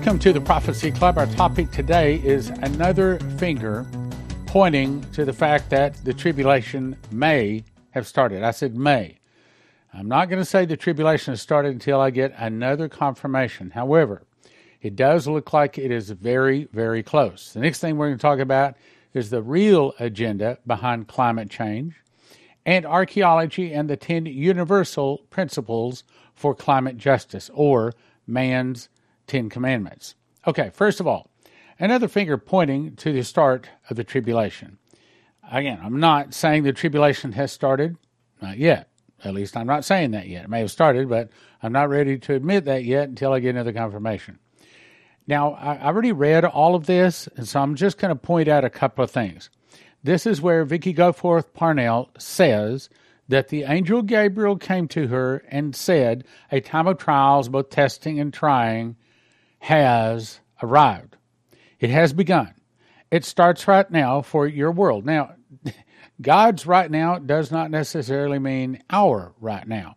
Welcome 0.00 0.18
to 0.20 0.32
the 0.32 0.40
Prophecy 0.40 0.90
Club. 0.90 1.18
Our 1.18 1.26
topic 1.26 1.72
today 1.72 2.22
is 2.24 2.48
another 2.48 3.18
finger 3.36 3.86
pointing 4.46 5.02
to 5.12 5.26
the 5.26 5.32
fact 5.34 5.68
that 5.68 5.94
the 6.04 6.14
tribulation 6.14 6.96
may 7.12 7.64
have 7.90 8.06
started. 8.06 8.42
I 8.42 8.52
said 8.52 8.74
may. 8.74 9.18
I'm 9.92 10.08
not 10.08 10.30
going 10.30 10.38
to 10.38 10.46
say 10.46 10.64
the 10.64 10.74
tribulation 10.74 11.32
has 11.32 11.42
started 11.42 11.72
until 11.72 12.00
I 12.00 12.08
get 12.08 12.32
another 12.38 12.88
confirmation. 12.88 13.72
However, 13.72 14.22
it 14.80 14.96
does 14.96 15.28
look 15.28 15.52
like 15.52 15.76
it 15.76 15.90
is 15.90 16.08
very, 16.08 16.66
very 16.72 17.02
close. 17.02 17.52
The 17.52 17.60
next 17.60 17.80
thing 17.80 17.98
we're 17.98 18.06
going 18.06 18.16
to 18.16 18.22
talk 18.22 18.38
about 18.38 18.76
is 19.12 19.28
the 19.28 19.42
real 19.42 19.92
agenda 20.00 20.56
behind 20.66 21.08
climate 21.08 21.50
change 21.50 21.94
and 22.64 22.86
archaeology 22.86 23.74
and 23.74 23.90
the 23.90 23.98
10 23.98 24.24
universal 24.24 25.18
principles 25.28 26.04
for 26.34 26.54
climate 26.54 26.96
justice 26.96 27.50
or 27.52 27.92
man's 28.26 28.88
10 29.30 29.48
commandments. 29.48 30.16
Okay, 30.44 30.70
first 30.74 30.98
of 30.98 31.06
all, 31.06 31.30
another 31.78 32.08
finger 32.08 32.36
pointing 32.36 32.96
to 32.96 33.12
the 33.12 33.22
start 33.22 33.68
of 33.88 33.96
the 33.96 34.02
tribulation. 34.02 34.76
Again, 35.52 35.78
I'm 35.82 36.00
not 36.00 36.34
saying 36.34 36.64
the 36.64 36.72
tribulation 36.72 37.32
has 37.32 37.52
started, 37.52 37.96
not 38.42 38.58
yet. 38.58 38.88
At 39.22 39.34
least 39.34 39.56
I'm 39.56 39.68
not 39.68 39.84
saying 39.84 40.10
that 40.12 40.26
yet. 40.26 40.44
It 40.44 40.50
may 40.50 40.60
have 40.60 40.70
started, 40.72 41.08
but 41.08 41.30
I'm 41.62 41.70
not 41.70 41.88
ready 41.90 42.18
to 42.18 42.34
admit 42.34 42.64
that 42.64 42.82
yet 42.84 43.08
until 43.08 43.32
I 43.32 43.38
get 43.38 43.50
another 43.50 43.72
confirmation. 43.72 44.40
Now, 45.28 45.52
I 45.52 45.80
already 45.86 46.10
read 46.10 46.44
all 46.44 46.74
of 46.74 46.86
this, 46.86 47.28
and 47.36 47.46
so 47.46 47.60
I'm 47.60 47.76
just 47.76 47.98
going 47.98 48.12
to 48.12 48.20
point 48.20 48.48
out 48.48 48.64
a 48.64 48.70
couple 48.70 49.04
of 49.04 49.12
things. 49.12 49.48
This 50.02 50.26
is 50.26 50.42
where 50.42 50.64
Vicki 50.64 50.92
Goforth 50.92 51.52
Parnell 51.54 52.10
says 52.18 52.88
that 53.28 53.48
the 53.48 53.62
angel 53.62 54.02
Gabriel 54.02 54.56
came 54.56 54.88
to 54.88 55.06
her 55.06 55.44
and 55.48 55.76
said, 55.76 56.24
A 56.50 56.60
time 56.60 56.88
of 56.88 56.98
trials, 56.98 57.48
both 57.48 57.70
testing 57.70 58.18
and 58.18 58.34
trying, 58.34 58.96
has 59.60 60.40
arrived. 60.62 61.16
It 61.78 61.90
has 61.90 62.12
begun. 62.12 62.54
It 63.10 63.24
starts 63.24 63.66
right 63.66 63.90
now 63.90 64.22
for 64.22 64.46
your 64.46 64.72
world. 64.72 65.06
Now, 65.06 65.34
God's 66.20 66.66
right 66.66 66.90
now 66.90 67.18
does 67.18 67.50
not 67.50 67.70
necessarily 67.70 68.38
mean 68.38 68.82
our 68.90 69.32
right 69.40 69.66
now. 69.66 69.96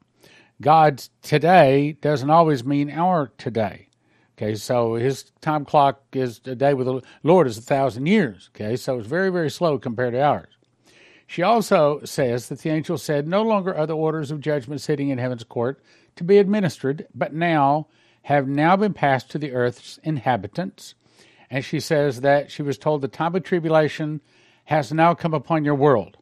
God's 0.61 1.09
today 1.21 1.97
doesn't 1.99 2.29
always 2.29 2.63
mean 2.63 2.89
our 2.89 3.31
today. 3.37 3.89
Okay, 4.37 4.55
so 4.55 4.95
his 4.95 5.31
time 5.41 5.65
clock 5.65 6.01
is 6.13 6.41
a 6.45 6.55
day 6.55 6.73
with 6.73 6.87
the 6.87 7.01
Lord 7.21 7.47
is 7.47 7.57
a 7.57 7.61
thousand 7.61 8.07
years. 8.07 8.49
Okay, 8.55 8.75
so 8.75 8.97
it's 8.97 9.07
very, 9.07 9.29
very 9.29 9.49
slow 9.49 9.77
compared 9.77 10.13
to 10.13 10.21
ours. 10.21 10.47
She 11.27 11.41
also 11.41 12.01
says 12.03 12.49
that 12.49 12.59
the 12.59 12.69
angel 12.69 12.97
said, 12.97 13.27
No 13.27 13.43
longer 13.43 13.75
are 13.75 13.87
the 13.87 13.95
orders 13.95 14.31
of 14.31 14.39
judgment 14.39 14.81
sitting 14.81 15.09
in 15.09 15.17
heaven's 15.17 15.43
court 15.43 15.83
to 16.15 16.23
be 16.23 16.37
administered, 16.37 17.07
but 17.13 17.33
now 17.33 17.87
have 18.23 18.47
now 18.47 18.75
been 18.75 18.93
passed 18.93 19.29
to 19.31 19.37
the 19.37 19.51
earth's 19.51 19.99
inhabitants. 20.03 20.95
And 21.49 21.63
she 21.63 21.79
says 21.79 22.21
that 22.21 22.51
she 22.51 22.61
was 22.61 22.77
told 22.77 23.01
the 23.01 23.07
time 23.07 23.35
of 23.35 23.43
tribulation 23.43 24.21
has 24.65 24.91
now 24.91 25.13
come 25.13 25.33
upon 25.33 25.65
your 25.65 25.75
world. 25.75 26.17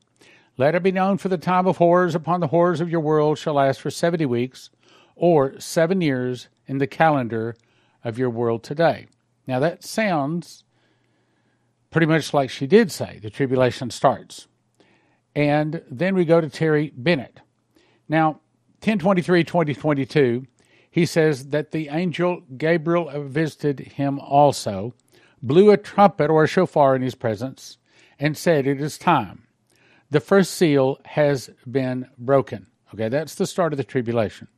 Let 0.57 0.75
it 0.75 0.83
be 0.83 0.91
known 0.91 1.17
for 1.17 1.29
the 1.29 1.37
time 1.37 1.67
of 1.67 1.77
horrors 1.77 2.15
upon 2.15 2.39
the 2.39 2.47
horrors 2.47 2.81
of 2.81 2.89
your 2.89 2.99
world 2.99 3.37
shall 3.37 3.53
last 3.53 3.79
for 3.79 3.89
seventy 3.89 4.25
weeks, 4.25 4.69
or 5.15 5.59
seven 5.59 6.01
years 6.01 6.47
in 6.67 6.79
the 6.79 6.87
calendar 6.87 7.55
of 8.03 8.17
your 8.17 8.29
world 8.29 8.63
today. 8.63 9.07
Now 9.47 9.59
that 9.59 9.83
sounds 9.83 10.63
pretty 11.91 12.07
much 12.07 12.33
like 12.33 12.49
she 12.49 12.65
did 12.65 12.91
say 12.91 13.19
the 13.21 13.29
tribulation 13.29 13.91
starts. 13.91 14.47
And 15.35 15.81
then 15.89 16.15
we 16.15 16.25
go 16.25 16.41
to 16.41 16.49
Terry 16.49 16.91
Bennett. 16.95 17.39
Now, 18.09 18.41
1023 18.83 19.43
2022, 19.43 20.47
he 20.91 21.05
says 21.05 21.47
that 21.47 21.71
the 21.71 21.87
angel 21.87 22.43
Gabriel 22.57 23.09
visited 23.23 23.79
him 23.79 24.19
also, 24.19 24.93
blew 25.41 25.71
a 25.71 25.77
trumpet 25.77 26.29
or 26.29 26.43
a 26.43 26.47
shofar 26.47 26.95
in 26.95 27.01
his 27.01 27.15
presence, 27.15 27.77
and 28.19 28.37
said, 28.37 28.67
It 28.67 28.81
is 28.81 28.97
time. 28.97 29.47
The 30.11 30.19
first 30.19 30.51
seal 30.51 30.99
has 31.05 31.49
been 31.69 32.09
broken. 32.17 32.67
Okay, 32.93 33.07
that's 33.07 33.35
the 33.35 33.47
start 33.47 33.71
of 33.71 33.77
the 33.77 33.85
tribulation. 33.85 34.49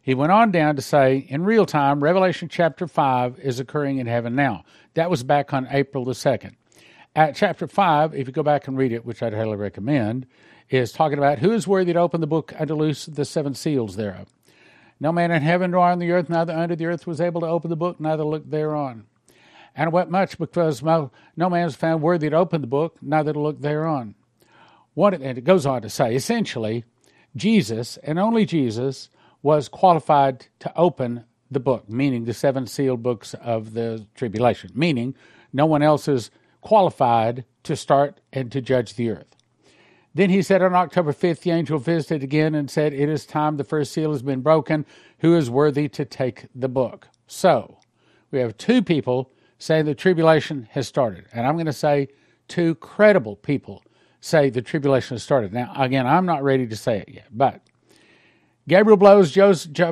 He 0.00 0.14
went 0.14 0.30
on 0.30 0.52
down 0.52 0.76
to 0.76 0.82
say, 0.82 1.26
in 1.28 1.42
real 1.42 1.66
time, 1.66 2.00
Revelation 2.00 2.48
chapter 2.48 2.86
5 2.86 3.40
is 3.40 3.58
occurring 3.58 3.98
in 3.98 4.06
heaven 4.06 4.36
now. 4.36 4.64
That 4.94 5.10
was 5.10 5.24
back 5.24 5.52
on 5.52 5.66
April 5.68 6.04
the 6.04 6.12
2nd. 6.12 6.54
At 7.16 7.34
chapter 7.34 7.66
5, 7.66 8.14
if 8.14 8.28
you 8.28 8.32
go 8.32 8.44
back 8.44 8.68
and 8.68 8.78
read 8.78 8.92
it, 8.92 9.04
which 9.04 9.20
I'd 9.20 9.34
highly 9.34 9.56
recommend, 9.56 10.26
is 10.70 10.92
talking 10.92 11.18
about 11.18 11.40
who 11.40 11.50
is 11.50 11.66
worthy 11.66 11.92
to 11.92 11.98
open 11.98 12.20
the 12.20 12.28
book 12.28 12.52
and 12.56 12.68
to 12.68 12.76
loose 12.76 13.06
the 13.06 13.24
seven 13.24 13.54
seals 13.54 13.96
thereof. 13.96 14.28
No 14.98 15.12
man 15.12 15.30
in 15.30 15.42
heaven 15.42 15.72
nor 15.72 15.86
on 15.86 15.98
the 15.98 16.10
earth, 16.10 16.28
neither 16.28 16.52
under 16.52 16.74
the 16.74 16.86
earth, 16.86 17.06
was 17.06 17.20
able 17.20 17.40
to 17.42 17.46
open 17.46 17.70
the 17.70 17.76
book, 17.76 18.00
neither 18.00 18.24
look 18.24 18.48
thereon. 18.48 19.04
And 19.74 19.92
wept 19.92 20.10
much 20.10 20.38
because 20.38 20.82
no 20.82 21.10
man 21.36 21.64
was 21.64 21.76
found 21.76 22.00
worthy 22.00 22.30
to 22.30 22.36
open 22.36 22.62
the 22.62 22.66
book, 22.66 22.96
neither 23.02 23.34
to 23.34 23.38
look 23.40 23.60
thereon. 23.60 24.14
What, 24.94 25.12
and 25.12 25.36
it 25.36 25.44
goes 25.44 25.66
on 25.66 25.82
to 25.82 25.90
say, 25.90 26.14
essentially, 26.14 26.84
Jesus, 27.36 27.98
and 27.98 28.18
only 28.18 28.46
Jesus, 28.46 29.10
was 29.42 29.68
qualified 29.68 30.46
to 30.60 30.74
open 30.76 31.24
the 31.50 31.60
book, 31.60 31.90
meaning 31.90 32.24
the 32.24 32.32
seven 32.32 32.66
sealed 32.66 33.02
books 33.02 33.34
of 33.34 33.74
the 33.74 34.06
tribulation, 34.14 34.70
meaning 34.74 35.14
no 35.52 35.66
one 35.66 35.82
else 35.82 36.08
is 36.08 36.30
qualified 36.62 37.44
to 37.62 37.76
start 37.76 38.18
and 38.32 38.50
to 38.50 38.62
judge 38.62 38.94
the 38.94 39.10
earth. 39.10 39.35
Then 40.16 40.30
he 40.30 40.40
said 40.40 40.62
on 40.62 40.72
October 40.74 41.12
5th, 41.12 41.40
the 41.40 41.50
angel 41.50 41.78
visited 41.78 42.22
again 42.22 42.54
and 42.54 42.70
said, 42.70 42.94
It 42.94 43.10
is 43.10 43.26
time, 43.26 43.58
the 43.58 43.64
first 43.64 43.92
seal 43.92 44.12
has 44.12 44.22
been 44.22 44.40
broken. 44.40 44.86
Who 45.18 45.36
is 45.36 45.50
worthy 45.50 45.90
to 45.90 46.06
take 46.06 46.46
the 46.54 46.70
book? 46.70 47.08
So, 47.26 47.76
we 48.30 48.38
have 48.38 48.56
two 48.56 48.80
people 48.80 49.30
saying 49.58 49.84
the 49.84 49.94
tribulation 49.94 50.68
has 50.70 50.88
started. 50.88 51.26
And 51.34 51.46
I'm 51.46 51.56
going 51.56 51.66
to 51.66 51.72
say 51.74 52.08
two 52.48 52.76
credible 52.76 53.36
people 53.36 53.84
say 54.22 54.48
the 54.48 54.62
tribulation 54.62 55.16
has 55.16 55.22
started. 55.22 55.52
Now, 55.52 55.70
again, 55.76 56.06
I'm 56.06 56.24
not 56.24 56.42
ready 56.42 56.66
to 56.66 56.76
say 56.76 57.00
it 57.00 57.10
yet, 57.10 57.26
but 57.30 57.60
Gabriel 58.66 58.96
blows, 58.96 59.36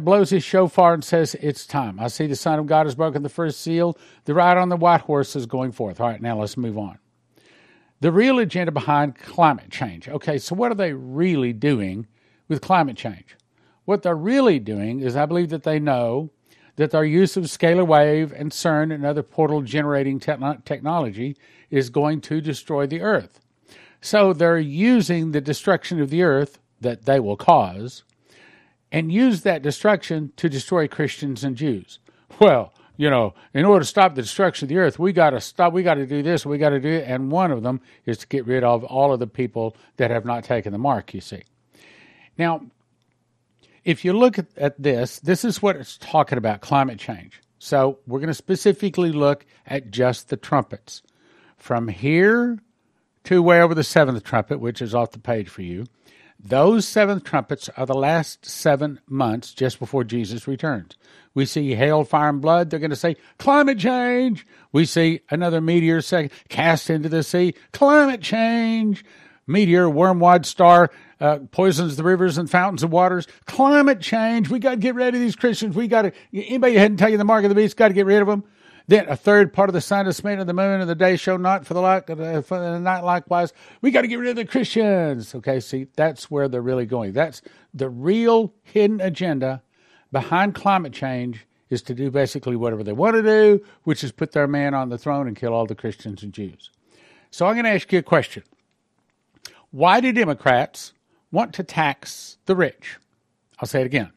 blows 0.01 0.31
his 0.31 0.43
shofar 0.43 0.95
and 0.95 1.05
says, 1.05 1.37
It's 1.43 1.67
time. 1.67 2.01
I 2.01 2.09
see 2.09 2.27
the 2.27 2.34
Son 2.34 2.59
of 2.59 2.67
God 2.67 2.87
has 2.87 2.95
broken 2.95 3.23
the 3.23 3.29
first 3.29 3.61
seal. 3.61 3.99
The 4.25 4.33
rider 4.33 4.61
on 4.61 4.71
the 4.71 4.77
white 4.77 5.03
horse 5.03 5.37
is 5.37 5.45
going 5.45 5.73
forth. 5.73 6.01
All 6.01 6.09
right, 6.09 6.23
now 6.23 6.41
let's 6.41 6.57
move 6.57 6.79
on. 6.79 6.99
The 8.04 8.12
real 8.12 8.38
agenda 8.38 8.70
behind 8.70 9.16
climate 9.16 9.70
change. 9.70 10.10
Okay, 10.10 10.37
so 10.37 10.54
what 10.54 10.70
are 10.70 10.75
they 10.75 10.92
really 10.92 11.54
doing 11.54 12.06
with 12.48 12.60
climate 12.60 12.98
change? 12.98 13.34
What 13.87 14.03
they're 14.03 14.15
really 14.15 14.59
doing 14.59 15.00
is, 15.00 15.16
I 15.16 15.25
believe 15.25 15.48
that 15.48 15.62
they 15.62 15.78
know 15.78 16.28
that 16.76 16.91
their 16.91 17.06
use 17.06 17.38
of 17.38 17.44
scalar 17.44 17.87
wave 17.87 18.31
and 18.31 18.53
CERN 18.53 18.92
and 18.92 19.06
other 19.06 19.22
portal 19.22 19.62
generating 19.62 20.20
te- 20.20 20.34
technology 20.66 21.38
is 21.70 21.88
going 21.88 22.20
to 22.20 22.42
destroy 22.42 22.87
the 22.87 23.00
Earth. 23.00 23.41
So 24.03 24.34
they're 24.34 24.59
using 24.59 25.32
the 25.32 25.41
destruction 25.41 25.98
of 25.98 26.10
the 26.10 26.25
Earth 26.25 26.59
that 26.82 27.06
they 27.06 27.21
will 27.21 27.38
cause 27.38 28.04
and 28.92 29.10
use 29.10 29.44
that 29.44 29.62
destruction 29.62 30.31
to 30.36 30.50
destroy 30.50 30.86
Christians 30.88 31.42
and 31.42 31.56
Jews. 31.56 32.00
Well, 32.38 32.74
you 32.97 33.10
know, 33.10 33.34
in 33.53 33.65
order 33.65 33.81
to 33.81 33.88
stop 33.88 34.15
the 34.15 34.22
destruction 34.22 34.66
of 34.66 34.69
the 34.69 34.78
earth, 34.78 34.99
we 34.99 35.12
got 35.12 35.31
to 35.31 35.41
stop, 35.41 35.72
we 35.72 35.82
got 35.82 35.94
to 35.94 36.06
do 36.06 36.22
this, 36.22 36.47
we 36.47 36.59
got 36.59 36.71
to 36.71 36.81
do 36.81 36.88
it. 36.88 37.05
And 37.09 37.31
one 37.31 37.50
of 37.50 37.62
them 37.62 37.81
is 38.06 38.19
to 38.19 38.27
get 38.27 38.47
rid 38.47 38.62
of 38.62 38.84
all 38.84 39.12
of 39.12 39.19
the 39.19 39.27
people 39.27 39.77
that 39.97 40.10
have 40.10 40.25
not 40.25 40.44
taken 40.44 40.72
the 40.72 40.78
mark, 40.78 41.12
you 41.12 41.21
see. 41.21 41.43
Now, 42.38 42.62
if 43.84 44.04
you 44.04 44.12
look 44.12 44.38
at, 44.56 44.81
this, 44.81 45.21
this 45.21 45.44
is 45.44 45.60
what 45.60 45.77
it's 45.77 45.99
talking 45.99 46.38
about 46.38 46.60
climate 46.60 46.99
change. 46.99 47.41
So 47.59 47.98
we're 48.07 48.21
going 48.21 48.28
to 48.28 48.34
specifically 48.34 49.13
look 49.13 49.45
at 49.66 49.91
just 49.91 50.28
the 50.28 50.36
trumpets. 50.36 51.03
From 51.57 51.89
here 51.89 52.59
to 53.24 53.42
way 53.42 53.63
over 53.63 53.74
the 53.74 53.84
seventh 53.84 54.22
trumpet, 54.22 54.60
which 54.60 54.83
is 54.83 54.95
off 54.95 55.13
the 55.13 55.19
page 55.19 55.48
for 55.48 55.63
you, 55.63 55.86
those 56.45 56.87
seven 56.87 57.23
trumpets 57.23 57.71
are 57.71 57.87
the 57.87 57.95
last 57.95 58.45
seven 58.45 59.01
months 59.09 59.55
just 59.55 59.79
before 59.79 60.05
Jesus 60.05 60.47
returns. 60.47 60.97
We 61.33 61.47
see 61.47 61.75
hail, 61.75 62.05
fire, 62.05 62.29
and 62.29 62.41
blood. 62.41 62.69
They're 62.69 62.79
going 62.79 62.91
to 62.91 62.97
say 62.97 63.17
climate 63.39 63.79
change. 63.79 64.47
We 64.71 64.85
see 64.85 65.23
another 65.31 65.63
meteor 65.63 66.03
say, 66.03 66.31
cast 66.51 66.91
into 66.91 67.09
the 67.09 67.23
sea. 67.23 67.55
Climate 67.73 68.21
change. 68.21 69.05
Meteor, 69.47 69.91
wormwood 69.91 70.47
star, 70.47 70.91
uh, 71.21 71.39
poisons 71.51 71.97
the 71.97 72.05
rivers 72.05 72.39
and 72.39 72.51
fountains 72.51 72.83
of 72.83 72.93
waters. 72.93 73.27
Climate 73.47 74.01
change. 74.01 74.49
We 74.49 74.59
got 74.59 74.73
to 74.73 74.77
get 74.77 74.95
rid 74.95 75.15
of 75.15 75.21
these 75.21 75.37
Christians. 75.37 75.75
We 75.75 75.89
got 75.89 76.03
to. 76.03 76.13
Anybody 76.33 76.77
hadn't 76.77 76.99
taken 76.99 77.19
the 77.19 77.25
mark 77.25 77.45
of 77.45 77.49
the 77.49 77.55
beast, 77.55 77.77
got 77.77 77.89
to 77.89 77.95
get 77.95 78.07
rid 78.07 78.23
of 78.23 78.29
them. 78.29 78.45
Then 78.86 79.09
a 79.09 79.16
third 79.16 79.53
part 79.53 79.71
of 79.71 79.72
the 79.72 79.81
sun 79.81 80.07
is 80.07 80.22
made 80.22 80.39
of 80.39 80.47
the 80.47 80.53
moon, 80.53 80.81
and 80.81 80.91
the 80.91 80.95
day 80.95 81.16
show 81.16 81.39
not 81.39 81.66
for 81.66 81.72
the 81.72 81.81
light, 81.81 82.09
uh, 82.10 82.42
for 82.42 82.59
the 82.59 82.78
night 82.78 83.03
likewise. 83.03 83.53
We 83.81 83.91
got 83.91 84.03
to 84.03 84.09
get 84.09 84.19
rid 84.19 84.31
of 84.31 84.36
the 84.36 84.45
Christians. 84.45 85.34
Okay, 85.34 85.60
see, 85.60 85.86
that's 85.97 86.31
where 86.31 86.48
they're 86.48 86.60
really 86.60 86.84
going. 86.84 87.13
That's 87.13 87.41
the 87.72 87.89
real 87.89 88.53
hidden 88.63 89.01
agenda 89.01 89.63
behind 90.13 90.54
climate 90.54 90.92
change 90.92 91.47
is 91.71 91.81
to 91.83 91.95
do 91.95 92.10
basically 92.10 92.57
whatever 92.57 92.84
they 92.84 92.92
want 92.92 93.16
to 93.16 93.22
do, 93.22 93.65
which 93.84 94.04
is 94.04 94.13
put 94.13 94.33
their 94.33 94.47
man 94.47 94.75
on 94.75 94.91
the 94.91 94.98
throne 94.98 95.27
and 95.27 95.36
kill 95.36 95.54
all 95.54 95.66
the 95.66 95.75
Christians 95.75 96.22
and 96.22 96.33
Jews. 96.33 96.71
So 97.31 97.47
I'm 97.47 97.54
going 97.54 97.65
to 97.65 97.71
ask 97.71 97.91
you 97.92 97.98
a 97.98 98.03
question. 98.03 98.45
Why 99.71 100.01
do 100.01 100.13
Democrats 100.13 100.92
want 101.33 101.54
to 101.54 101.65
tax 101.65 102.36
the 102.45 102.54
rich? 102.54 102.98
I'll 103.59 103.66
say 103.66 103.81
it 103.81 103.86
again. 103.86 104.13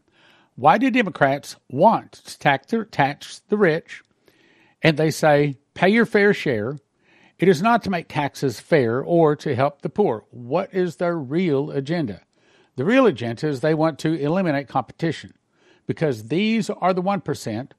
Why 0.55 0.77
do 0.77 0.91
Democrats 0.91 1.55
want 1.69 2.11
to 2.11 2.37
tax 2.91 3.41
the 3.47 3.57
rich 3.57 4.03
and 4.87 4.95
they 4.95 5.11
say, 5.11 5.57
pay 5.73 5.89
your 5.89 6.05
fair 6.05 6.33
share. 6.33 6.77
It 7.39 7.49
is 7.49 7.61
not 7.61 7.83
to 7.83 7.89
make 7.89 8.07
taxes 8.07 8.61
fair 8.61 9.01
or 9.01 9.35
to 9.35 9.53
help 9.53 9.81
the 9.81 9.89
poor. 9.89 10.23
What 10.31 10.73
is 10.73 10.95
their 10.95 11.17
real 11.17 11.71
agenda? 11.71 12.21
The 12.77 12.85
real 12.85 13.05
agenda 13.05 13.49
is 13.49 13.59
they 13.59 13.73
want 13.73 13.99
to 13.99 14.13
eliminate 14.13 14.69
competition 14.69 15.33
because 15.87 16.29
these 16.29 16.69
are 16.69 16.93
the 16.93 17.01
1% 17.03 17.71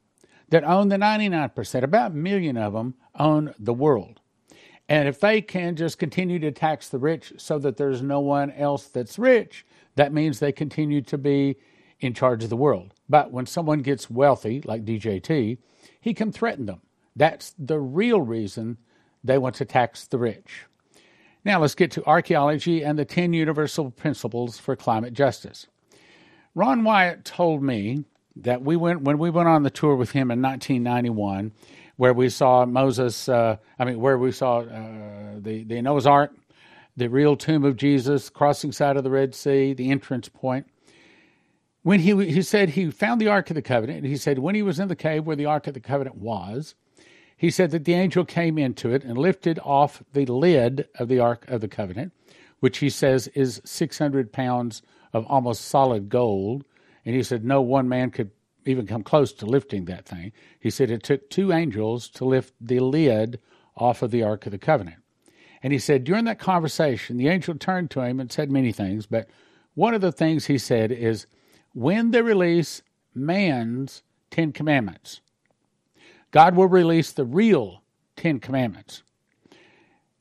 that 0.51 0.65
own 0.65 0.89
the 0.91 0.97
99%. 0.97 1.83
About 1.83 2.11
a 2.11 2.15
million 2.15 2.59
of 2.59 2.75
them 2.75 2.95
own 3.19 3.55
the 3.59 3.73
world. 3.73 4.21
And 4.87 5.09
if 5.09 5.19
they 5.19 5.41
can 5.41 5.77
just 5.77 5.99
continue 5.99 6.39
to 6.41 6.53
tax 6.53 6.91
the 6.91 6.99
rich 6.99 7.33
so 7.39 7.59
that 7.59 7.79
there's 7.79 8.03
no 8.03 8.21
one 8.21 8.51
else 8.51 8.87
that's 8.87 9.19
rich, 9.19 9.65
that 9.95 10.13
means 10.13 10.41
they 10.41 10.53
continue 10.53 11.01
to 11.01 11.17
be 11.17 11.57
in 12.01 12.13
charge 12.13 12.45
of 12.45 12.51
the 12.51 12.57
world. 12.57 12.93
But 13.09 13.33
when 13.33 13.47
someone 13.47 13.81
gets 13.81 14.11
wealthy, 14.11 14.61
like 14.67 14.85
DJT, 14.85 15.57
he 16.03 16.13
can 16.13 16.33
threaten 16.33 16.67
them. 16.67 16.83
That's 17.19 17.55
the 17.59 17.81
real 17.81 18.21
reason 18.21 18.79
they 19.25 19.39
want 19.39 19.57
to 19.57 19.65
tax 19.65 20.07
the 20.07 20.19
rich. 20.19 20.65
Now 21.45 21.61
let's 21.61 21.75
get 21.75 21.91
to 21.93 22.07
archaeology 22.07 22.85
and 22.85 22.99
the 22.99 23.05
10 23.05 23.33
universal 23.33 23.91
principles 23.91 24.59
for 24.59 24.77
climate 24.77 25.13
justice. 25.13 25.67
Ron 26.55 26.85
Wyatt 26.85 27.25
told 27.25 27.63
me 27.63 28.05
that 28.37 28.63
we 28.63 28.77
went 28.77 29.03
when 29.03 29.19
we 29.19 29.31
went 29.31 29.49
on 29.49 29.65
the 29.65 29.71
tour 29.71 29.97
with 29.97 30.13
him 30.13 30.31
in 30.31 30.41
1991 30.41 31.53
where 31.97 32.15
we 32.15 32.29
saw 32.29 32.65
Moses, 32.65 33.29
uh, 33.29 33.57
I 33.77 33.85
mean, 33.85 34.01
where 34.01 34.17
we 34.17 34.31
saw 34.31 34.61
uh, 34.61 35.41
the, 35.41 35.65
the 35.65 35.83
Noah's 35.83 36.07
Ark, 36.07 36.33
the 36.97 37.09
real 37.09 37.37
tomb 37.37 37.65
of 37.65 37.77
Jesus, 37.77 38.31
crossing 38.31 38.71
side 38.71 38.97
of 38.97 39.03
the 39.03 39.11
Red 39.11 39.35
Sea, 39.35 39.75
the 39.75 39.91
entrance 39.91 40.29
point. 40.29 40.69
When 41.83 41.99
he, 41.99 42.15
he 42.27 42.43
said 42.43 42.71
he 42.71 42.93
found 42.93 43.21
the 43.21 43.27
Ark 43.27 43.51
of 43.51 43.57
the 43.57 43.63
Covenant, 43.63 44.05
he 44.05 44.17
said 44.17 44.39
when 44.39 44.55
he 44.55 44.63
was 44.63 44.79
in 44.79 44.87
the 44.87 44.95
cave 44.95 45.27
where 45.27 45.35
the 45.35 45.47
Ark 45.47 45.67
of 45.67 45.75
the 45.75 45.81
Covenant 45.81 46.17
was, 46.17 46.77
he 47.39 47.51
said 47.51 47.71
that 47.71 47.85
the 47.85 47.95
angel 47.95 48.25
came 48.25 48.59
into 48.59 48.93
it 48.93 49.05
and 49.05 49.17
lifted 49.17 49.61
off 49.61 50.03
the 50.13 50.27
lid 50.27 50.89
of 50.97 51.09
the 51.09 51.21
Ark 51.21 51.49
of 51.49 51.61
the 51.61 51.69
Covenant, 51.69 52.13
which 52.59 52.79
he 52.79 52.91
says 52.91 53.29
is 53.29 53.63
600 53.65 54.33
pounds 54.33 54.83
of 55.13 55.25
almost 55.27 55.65
solid 55.65 56.09
gold. 56.09 56.65
And 57.07 57.15
he 57.15 57.23
said 57.23 57.45
no 57.45 57.63
one 57.63 57.89
man 57.89 58.11
could 58.11 58.33
even 58.67 58.89
come 58.89 59.05
close 59.05 59.33
to 59.35 59.47
lifting 59.47 59.85
that 59.85 60.05
thing. 60.05 60.33
He 60.59 60.69
said 60.69 60.91
it 60.91 61.05
took 61.05 61.31
two 61.31 61.53
angels 61.53 62.09
to 62.11 62.25
lift 62.25 62.55
the 62.61 62.81
lid 62.81 63.39
off 63.77 64.03
of 64.03 64.11
the 64.11 64.25
Ark 64.25 64.45
of 64.47 64.53
the 64.53 64.59
Covenant. 64.59 64.99
And 65.63 65.73
he 65.73 65.79
said 65.79 66.03
during 66.03 66.25
that 66.25 66.41
conversation, 66.41 67.19
the 67.19 67.29
angel 67.29 67.55
turned 67.55 67.93
to 67.93 68.01
him 68.01 68.19
and 68.19 68.33
said 68.33 68.51
many 68.51 68.73
things, 68.73 69.07
but 69.07 69.29
one 69.75 69.95
of 69.95 70.01
the 70.01 70.11
things 70.11 70.47
he 70.47 70.59
said 70.59 70.91
is, 70.91 71.27
when 71.73 72.11
they 72.11 72.21
release 72.21 72.83
man's 73.15 74.03
Ten 74.29 74.51
Commandments, 74.51 75.21
God 76.31 76.55
will 76.55 76.67
release 76.67 77.13
the 77.13 77.25
real 77.25 77.83
Ten 78.17 78.41
Commandments. 78.41 79.03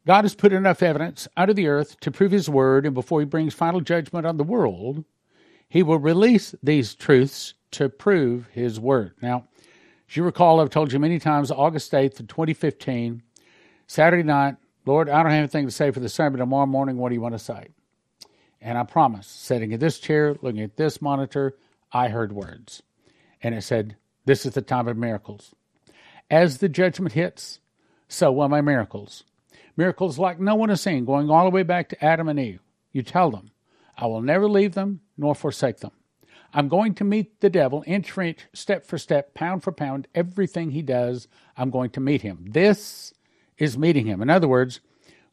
God 0.05 0.23
has 0.23 0.35
put 0.35 0.53
enough 0.53 0.81
evidence 0.81 1.27
under 1.35 1.53
the 1.53 1.67
earth 1.67 1.99
to 1.99 2.11
prove 2.11 2.31
his 2.31 2.49
word, 2.49 2.85
and 2.85 2.95
before 2.95 3.19
he 3.19 3.25
brings 3.25 3.53
final 3.53 3.81
judgment 3.81 4.25
on 4.25 4.37
the 4.37 4.43
world, 4.43 5.03
he 5.67 5.83
will 5.83 5.99
release 5.99 6.55
these 6.63 6.95
truths 6.95 7.55
to 7.71 7.89
prove 7.89 8.47
his 8.47 8.79
word. 8.79 9.15
Now, 9.21 9.47
as 10.09 10.15
you 10.15 10.23
recall, 10.23 10.61
I've 10.61 10.69
told 10.69 10.93
you 10.93 10.99
many 10.99 11.19
times, 11.19 11.51
August 11.51 11.91
8th, 11.91 12.25
2015, 12.27 13.21
Saturday 13.87 14.23
night, 14.23 14.55
Lord, 14.85 15.09
I 15.09 15.21
don't 15.21 15.31
have 15.31 15.39
anything 15.39 15.65
to 15.65 15.71
say 15.71 15.91
for 15.91 15.99
the 15.99 16.07
sermon 16.07 16.39
tomorrow 16.39 16.65
morning. 16.65 16.95
What 16.95 17.09
do 17.09 17.15
you 17.15 17.21
want 17.21 17.35
to 17.35 17.39
say? 17.39 17.67
And 18.61 18.77
I 18.77 18.83
promise, 18.83 19.27
sitting 19.27 19.73
in 19.73 19.79
this 19.79 19.99
chair, 19.99 20.35
looking 20.41 20.61
at 20.61 20.77
this 20.77 21.01
monitor, 21.01 21.57
I 21.91 22.07
heard 22.07 22.31
words. 22.31 22.81
And 23.43 23.53
it 23.53 23.63
said, 23.63 23.97
This 24.23 24.45
is 24.45 24.53
the 24.53 24.61
time 24.61 24.87
of 24.87 24.95
miracles. 24.95 25.53
As 26.29 26.57
the 26.57 26.69
judgment 26.69 27.13
hits, 27.13 27.59
so 28.07 28.31
will 28.31 28.49
my 28.49 28.61
miracles. 28.61 29.23
Miracles 29.75 30.17
like 30.17 30.39
no 30.39 30.55
one 30.55 30.69
has 30.69 30.81
seen, 30.81 31.05
going 31.05 31.29
all 31.29 31.45
the 31.45 31.51
way 31.51 31.63
back 31.63 31.89
to 31.89 32.03
Adam 32.03 32.27
and 32.27 32.39
Eve. 32.39 32.61
You 32.91 33.03
tell 33.03 33.31
them, 33.31 33.51
I 33.97 34.07
will 34.07 34.21
never 34.21 34.49
leave 34.49 34.73
them 34.73 35.01
nor 35.17 35.35
forsake 35.35 35.77
them. 35.77 35.91
I'm 36.53 36.69
going 36.69 36.95
to 36.95 37.03
meet 37.03 37.41
the 37.41 37.49
devil 37.49 37.83
inch 37.85 38.09
for 38.09 38.21
inch, 38.23 38.39
step 38.53 38.85
for 38.85 38.97
step, 38.97 39.33
pound 39.33 39.63
for 39.63 39.71
pound, 39.71 40.07
everything 40.15 40.71
he 40.71 40.81
does, 40.81 41.27
I'm 41.55 41.69
going 41.69 41.91
to 41.91 41.99
meet 41.99 42.21
him. 42.21 42.45
This 42.49 43.13
is 43.57 43.77
meeting 43.77 44.05
him. 44.05 44.21
In 44.21 44.29
other 44.29 44.47
words, 44.47 44.79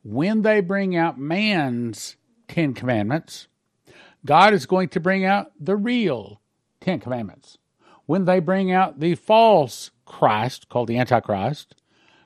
when 0.03 0.43
they 0.43 0.61
bring 0.61 0.97
out 0.97 1.19
man's 1.19 2.17
Ten 2.49 2.75
Commandments, 2.75 3.49
God 4.27 4.53
is 4.53 4.67
going 4.67 4.89
to 4.91 5.01
bring 5.01 5.25
out 5.25 5.53
the 5.59 5.77
real 5.77 6.41
Ten 6.81 7.01
Commandments. 7.01 7.59
When 8.07 8.25
they 8.25 8.41
bring 8.41 8.71
out 8.71 9.01
the 9.01 9.15
false 9.15 9.91
Christ, 10.05 10.69
called 10.69 10.89
the 10.89 10.99
Antichrist, 10.99 11.75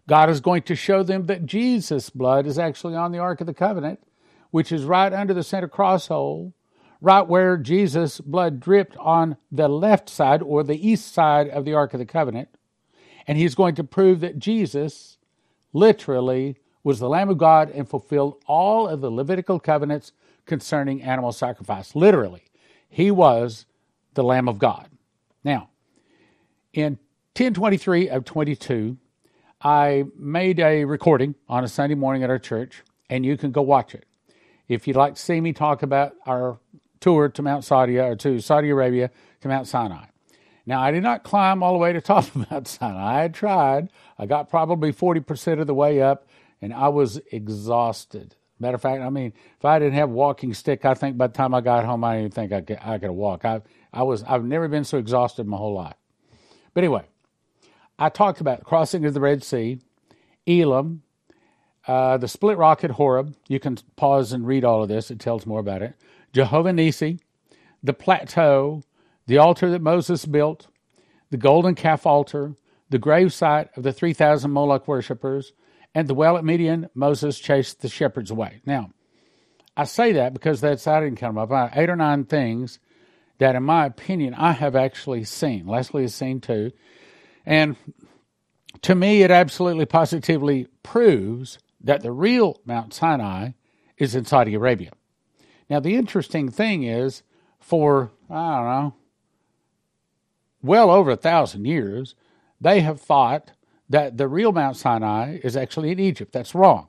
God 0.08 0.30
is 0.30 0.40
going 0.40 0.62
to 0.62 0.74
show 0.74 1.02
them 1.02 1.26
that 1.26 1.46
Jesus' 1.46 2.10
blood 2.10 2.46
is 2.46 2.58
actually 2.58 2.94
on 2.94 3.12
the 3.12 3.18
Ark 3.18 3.40
of 3.40 3.46
the 3.46 3.54
Covenant, 3.54 4.00
which 4.50 4.72
is 4.72 4.84
right 4.84 5.12
under 5.12 5.34
the 5.34 5.42
center 5.42 5.68
cross 5.68 6.06
hole, 6.06 6.54
right 7.00 7.26
where 7.26 7.56
Jesus' 7.56 8.20
blood 8.20 8.58
dripped 8.58 8.96
on 8.96 9.36
the 9.52 9.68
left 9.68 10.08
side 10.08 10.42
or 10.42 10.62
the 10.64 10.88
east 10.88 11.12
side 11.12 11.48
of 11.48 11.64
the 11.64 11.74
Ark 11.74 11.92
of 11.92 12.00
the 12.00 12.06
Covenant. 12.06 12.48
And 13.26 13.36
he's 13.36 13.54
going 13.54 13.74
to 13.74 13.84
prove 13.84 14.20
that 14.20 14.38
Jesus 14.38 15.18
literally 15.74 16.56
was 16.82 16.98
the 16.98 17.08
Lamb 17.08 17.28
of 17.28 17.36
God 17.36 17.70
and 17.70 17.86
fulfilled 17.86 18.42
all 18.46 18.88
of 18.88 19.02
the 19.02 19.10
Levitical 19.10 19.60
covenants 19.60 20.12
concerning 20.46 21.02
animal 21.02 21.32
sacrifice. 21.32 21.94
Literally, 21.94 22.44
he 22.88 23.10
was 23.10 23.66
the 24.14 24.24
Lamb 24.24 24.48
of 24.48 24.58
God. 24.58 24.88
Now, 25.44 25.68
in 26.72 26.98
1023 27.38 28.08
of 28.08 28.24
22, 28.24 28.96
I 29.62 30.06
made 30.18 30.58
a 30.58 30.84
recording 30.84 31.36
on 31.48 31.62
a 31.62 31.68
Sunday 31.68 31.94
morning 31.94 32.24
at 32.24 32.30
our 32.30 32.38
church, 32.40 32.82
and 33.08 33.24
you 33.24 33.36
can 33.36 33.52
go 33.52 33.62
watch 33.62 33.94
it. 33.94 34.06
If 34.66 34.88
you'd 34.88 34.96
like 34.96 35.14
to 35.14 35.22
see 35.22 35.40
me 35.40 35.52
talk 35.52 35.84
about 35.84 36.14
our 36.26 36.58
tour 36.98 37.28
to 37.28 37.40
Mount 37.40 37.62
Saudi 37.62 37.96
or 38.00 38.16
to 38.16 38.40
Saudi 38.40 38.70
Arabia 38.70 39.12
to 39.42 39.46
Mount 39.46 39.68
Sinai. 39.68 40.06
Now, 40.66 40.80
I 40.80 40.90
did 40.90 41.04
not 41.04 41.22
climb 41.22 41.62
all 41.62 41.74
the 41.74 41.78
way 41.78 41.92
to 41.92 42.00
top 42.00 42.24
of 42.34 42.50
Mount 42.50 42.66
Sinai. 42.66 43.22
I 43.22 43.28
tried. 43.28 43.90
I 44.18 44.26
got 44.26 44.50
probably 44.50 44.92
40% 44.92 45.60
of 45.60 45.68
the 45.68 45.74
way 45.74 46.02
up, 46.02 46.26
and 46.60 46.74
I 46.74 46.88
was 46.88 47.20
exhausted. 47.30 48.34
Matter 48.58 48.74
of 48.74 48.82
fact, 48.82 49.00
I 49.00 49.10
mean, 49.10 49.32
if 49.56 49.64
I 49.64 49.78
didn't 49.78 49.94
have 49.94 50.10
a 50.10 50.12
walking 50.12 50.54
stick, 50.54 50.84
I 50.84 50.94
think 50.94 51.16
by 51.16 51.28
the 51.28 51.34
time 51.34 51.54
I 51.54 51.60
got 51.60 51.84
home, 51.84 52.02
I 52.02 52.16
didn't 52.16 52.34
think 52.34 52.50
I 52.50 52.62
could, 52.62 52.78
I 52.82 52.98
could 52.98 53.12
walk. 53.12 53.44
I, 53.44 53.62
I 53.92 54.02
was, 54.02 54.24
I've 54.24 54.44
never 54.44 54.66
been 54.66 54.82
so 54.82 54.98
exhausted 54.98 55.46
my 55.46 55.56
whole 55.56 55.74
life. 55.74 55.94
But 56.74 56.82
anyway, 56.82 57.04
I 57.98 58.08
talked 58.08 58.40
about 58.40 58.64
crossing 58.64 59.04
of 59.04 59.14
the 59.14 59.20
Red 59.20 59.42
Sea, 59.42 59.80
Elam, 60.46 61.02
uh, 61.86 62.18
the 62.18 62.28
split 62.28 62.56
rock 62.56 62.84
at 62.84 62.92
Horeb. 62.92 63.34
You 63.48 63.58
can 63.58 63.78
pause 63.96 64.32
and 64.32 64.46
read 64.46 64.64
all 64.64 64.82
of 64.82 64.88
this, 64.88 65.10
it 65.10 65.18
tells 65.18 65.46
more 65.46 65.60
about 65.60 65.82
it. 65.82 65.94
Jehovah 66.32 66.72
Nisi, 66.72 67.18
the 67.82 67.94
plateau, 67.94 68.82
the 69.26 69.38
altar 69.38 69.70
that 69.70 69.82
Moses 69.82 70.26
built, 70.26 70.68
the 71.30 71.36
golden 71.36 71.74
calf 71.74 72.06
altar, 72.06 72.54
the 72.90 72.98
gravesite 72.98 73.68
of 73.76 73.82
the 73.82 73.92
3,000 73.92 74.50
Moloch 74.50 74.86
worshippers, 74.86 75.52
and 75.94 76.06
the 76.06 76.14
well 76.14 76.36
at 76.36 76.44
Midian, 76.44 76.88
Moses 76.94 77.38
chased 77.38 77.80
the 77.80 77.88
shepherds 77.88 78.30
away. 78.30 78.60
Now, 78.64 78.90
I 79.76 79.84
say 79.84 80.12
that 80.12 80.32
because 80.32 80.60
that's 80.60 80.86
I 80.86 81.00
didn't 81.00 81.18
count 81.18 81.34
them 81.34 81.52
up. 81.52 81.76
Eight 81.76 81.90
or 81.90 81.96
nine 81.96 82.24
things 82.24 82.78
that, 83.38 83.54
in 83.54 83.62
my 83.62 83.86
opinion, 83.86 84.34
I 84.34 84.52
have 84.52 84.76
actually 84.76 85.24
seen. 85.24 85.66
Leslie 85.66 86.02
has 86.02 86.14
seen 86.14 86.40
too. 86.40 86.72
And 87.48 87.76
to 88.82 88.94
me, 88.94 89.22
it 89.22 89.30
absolutely 89.30 89.86
positively 89.86 90.68
proves 90.82 91.58
that 91.80 92.02
the 92.02 92.12
real 92.12 92.60
Mount 92.66 92.92
Sinai 92.92 93.52
is 93.96 94.14
in 94.14 94.26
Saudi 94.26 94.52
Arabia. 94.52 94.90
Now, 95.70 95.80
the 95.80 95.96
interesting 95.96 96.50
thing 96.50 96.82
is, 96.82 97.22
for, 97.58 98.10
I 98.28 98.56
don't 98.56 98.66
know, 98.66 98.94
well 100.62 100.90
over 100.90 101.12
a 101.12 101.16
thousand 101.16 101.64
years, 101.64 102.14
they 102.60 102.80
have 102.80 103.00
thought 103.00 103.52
that 103.88 104.18
the 104.18 104.28
real 104.28 104.52
Mount 104.52 104.76
Sinai 104.76 105.38
is 105.42 105.56
actually 105.56 105.90
in 105.90 105.98
Egypt. 105.98 106.32
That's 106.34 106.54
wrong. 106.54 106.88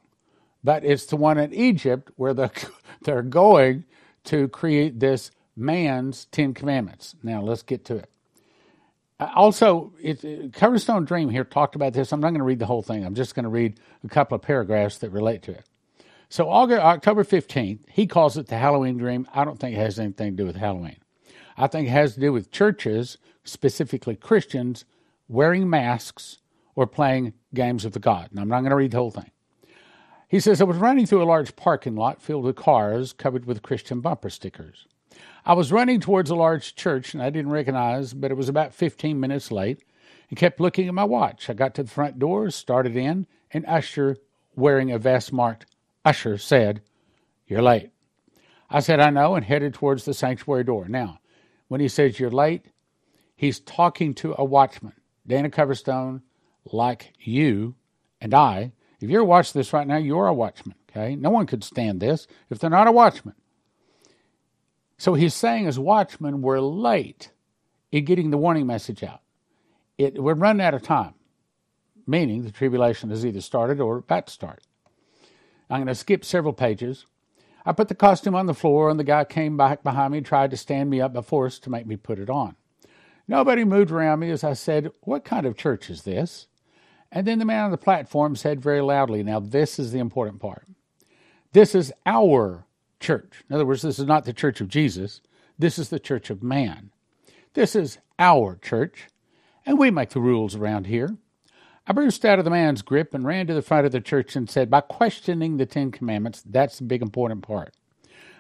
But 0.62 0.84
it's 0.84 1.06
the 1.06 1.16
one 1.16 1.38
in 1.38 1.54
Egypt 1.54 2.12
where 2.18 2.34
they're, 2.34 2.52
they're 3.04 3.22
going 3.22 3.86
to 4.26 4.50
create 4.50 5.00
this 5.00 5.32
man's 5.56 6.26
Ten 6.26 6.54
Commandments. 6.54 7.16
Now, 7.24 7.42
let's 7.42 7.64
get 7.64 7.86
to 7.86 7.96
it. 7.96 8.10
Uh, 9.20 9.30
also, 9.36 9.94
it, 10.02 10.22
Coverstone 10.52 11.06
Dream 11.06 11.30
here 11.30 11.44
talked 11.44 11.76
about 11.76 11.94
this. 11.94 12.12
I'm 12.12 12.22
not 12.22 12.30
going 12.30 12.40
to 12.40 12.46
read 12.46 12.60
the 12.60 12.66
whole 12.66 12.82
thing. 12.82 13.06
I'm 13.06 13.16
just 13.16 13.36
going 13.36 13.44
to 13.44 13.50
read 13.50 13.80
a 14.04 14.08
couple 14.08 14.36
of 14.36 14.42
paragraphs 14.42 15.00
that 15.00 15.10
relate 15.10 15.42
to 15.44 15.52
it. 15.52 15.66
So, 16.30 16.50
August, 16.50 16.82
October 16.82 17.24
15th, 17.24 17.80
he 17.90 18.06
calls 18.06 18.38
it 18.38 18.48
the 18.48 18.58
Halloween 18.58 18.98
dream. 18.98 19.28
I 19.34 19.44
don't 19.44 19.60
think 19.60 19.76
it 19.76 19.80
has 19.80 20.00
anything 20.00 20.38
to 20.38 20.44
do 20.44 20.46
with 20.46 20.56
Halloween. 20.56 20.98
I 21.58 21.68
think 21.68 21.88
it 21.88 21.92
has 21.92 22.14
to 22.14 22.20
do 22.20 22.32
with 22.32 22.52
churches, 22.52 23.18
specifically 23.44 24.16
Christians, 24.16 24.86
wearing 25.28 25.70
masks 25.70 26.38
or 26.76 26.88
playing 26.88 27.34
games 27.54 27.84
of 27.84 27.94
the 27.94 28.00
God. 28.00 28.30
And 28.32 28.40
I'm 28.40 28.48
not 28.48 28.62
going 28.62 28.70
to 28.70 28.76
read 28.76 28.92
the 28.92 28.98
whole 28.98 29.12
thing. 29.12 29.32
He 30.30 30.40
says, 30.40 30.62
I 30.62 30.66
was 30.66 30.78
running 30.78 31.08
through 31.08 31.24
a 31.24 31.26
large 31.26 31.56
parking 31.56 31.96
lot 31.96 32.22
filled 32.22 32.44
with 32.44 32.56
cars 32.56 33.12
covered 33.12 33.46
with 33.46 33.64
Christian 33.64 34.00
bumper 34.00 34.30
stickers. 34.30 34.88
I 35.46 35.54
was 35.54 35.72
running 35.72 36.00
towards 36.00 36.30
a 36.30 36.36
large 36.36 36.76
church 36.76 37.14
and 37.14 37.24
I 37.24 37.30
didn't 37.30 37.52
recognize, 37.52 38.14
but 38.14 38.32
it 38.32 38.38
was 38.38 38.50
about 38.50 38.74
15 38.74 39.20
minutes 39.20 39.52
late. 39.52 39.84
and 40.30 40.38
kept 40.38 40.60
looking 40.60 40.88
at 40.88 40.94
my 40.94 41.04
watch. 41.04 41.50
I 41.50 41.54
got 41.54 41.74
to 41.76 41.84
the 41.84 41.90
front 41.90 42.20
door, 42.20 42.52
started 42.52 42.96
in, 42.96 43.26
and 43.52 43.66
Usher, 43.68 44.18
wearing 44.56 44.92
a 44.92 45.00
vest 45.00 45.34
marked 45.34 45.66
Usher, 46.06 46.38
said, 46.38 46.82
You're 47.48 47.62
late. 47.62 47.90
I 48.70 48.80
said, 48.80 49.00
I 49.00 49.10
know, 49.10 49.36
and 49.36 49.46
headed 49.46 49.74
towards 49.74 50.06
the 50.06 50.14
sanctuary 50.14 50.64
door. 50.64 50.88
Now, 50.88 51.20
when 51.68 51.82
he 51.82 51.88
says 51.88 52.20
you're 52.20 52.30
late, 52.30 52.66
he's 53.36 53.60
talking 53.60 54.14
to 54.16 54.36
a 54.38 54.46
watchman. 54.46 54.94
Dana 55.26 55.50
Coverstone, 55.50 56.22
like 56.66 57.14
you 57.20 57.76
and 58.22 58.34
I, 58.34 58.74
if 59.00 59.10
you're 59.10 59.24
watching 59.24 59.60
this 59.60 59.74
right 59.74 59.88
now, 59.88 59.98
you're 59.98 60.28
a 60.28 60.34
watchman, 60.34 60.76
okay? 60.90 61.16
No 61.16 61.30
one 61.30 61.48
could 61.48 61.64
stand 61.64 62.00
this 62.00 62.28
if 62.50 62.60
they're 62.60 62.70
not 62.70 62.88
a 62.88 62.92
watchman. 62.92 63.36
So 65.00 65.14
he's 65.14 65.34
saying 65.34 65.66
as 65.66 65.80
watchmen, 65.80 66.42
we're 66.42 66.60
late 66.60 67.32
in 67.90 68.04
getting 68.04 68.32
the 68.32 68.38
warning 68.38 68.68
message 68.68 69.02
out. 69.02 69.22
It, 69.98 70.22
we're 70.22 70.34
running 70.34 70.62
out 70.62 70.74
of 70.74 70.84
time, 70.84 71.14
meaning 72.06 72.44
the 72.44 72.52
tribulation 72.52 73.10
has 73.10 73.26
either 73.26 73.40
started 73.40 73.80
or 73.80 74.00
about 74.00 74.28
to 74.28 74.34
start. 74.34 74.62
I'm 75.70 75.78
going 75.78 75.88
to 75.88 75.96
skip 75.96 76.26
several 76.26 76.52
pages. 76.52 77.06
I 77.66 77.72
put 77.72 77.88
the 77.88 77.96
costume 77.96 78.36
on 78.36 78.46
the 78.46 78.54
floor, 78.54 78.90
and 78.90 79.00
the 79.00 79.06
guy 79.06 79.24
came 79.24 79.56
back 79.56 79.84
behind 79.84 80.12
me 80.12 80.18
and 80.18 80.28
tried 80.28 80.52
to 80.52 80.58
stand 80.58 80.90
me 80.90 81.00
up 81.00 81.14
by 81.14 81.22
force 81.22 81.60
to 81.60 81.70
make 81.70 81.88
me 81.88 81.96
put 81.96 82.20
it 82.20 82.30
on. 82.30 82.58
Nobody 83.26 83.64
moved 83.64 83.92
around 83.92 84.20
me 84.20 84.32
as 84.32 84.44
I 84.44 84.52
said, 84.52 84.92
What 85.02 85.24
kind 85.24 85.46
of 85.46 85.56
church 85.56 85.90
is 85.90 86.04
this? 86.04 86.48
And 87.10 87.26
then 87.26 87.40
the 87.40 87.46
man 87.46 87.66
on 87.66 87.72
the 87.72 87.78
platform 87.78 88.36
said 88.36 88.60
very 88.60 88.82
loudly, 88.82 89.24
Now, 89.24 89.40
this 89.40 89.80
is 89.80 89.94
the 89.94 90.00
important 90.00 90.42
part. 90.42 90.68
This 91.54 91.74
is 91.74 91.94
our 92.06 92.66
church. 93.00 93.44
In 93.50 93.56
other 93.56 93.66
words, 93.66 93.82
this 93.82 94.00
is 94.00 94.06
not 94.06 94.26
the 94.26 94.34
church 94.34 94.62
of 94.62 94.68
Jesus, 94.68 95.22
this 95.58 95.78
is 95.78 95.90
the 95.90 96.00
church 96.00 96.30
of 96.30 96.44
man. 96.44 96.92
This 97.54 97.76
is 97.76 97.98
our 98.18 98.56
church, 98.56 99.08
and 99.66 99.78
we 99.78 99.92
make 99.92 100.12
the 100.12 100.20
rules 100.20 100.56
around 100.56 100.88
here. 100.88 101.18
I 101.88 101.94
burst 101.94 102.24
out 102.24 102.38
of 102.38 102.46
the 102.46 102.52
man's 102.52 102.84
grip 102.84 103.16
and 103.16 103.26
ran 103.26 103.48
to 103.48 103.54
the 103.54 103.64
front 103.64 103.88
of 103.88 103.92
the 103.92 104.00
church 104.00 104.36
and 104.36 104.48
said, 104.48 104.70
By 104.70 104.82
questioning 104.82 105.58
the 105.58 105.66
Ten 105.66 105.92
Commandments, 105.92 106.44
that's 106.46 106.78
the 106.78 106.84
big 106.84 107.02
important 107.02 107.42
part. 107.42 107.74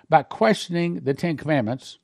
By 0.07 0.23
questioning 0.23 1.01
the 1.01 1.15
Ten 1.15 1.35
Commandments, 1.35 1.97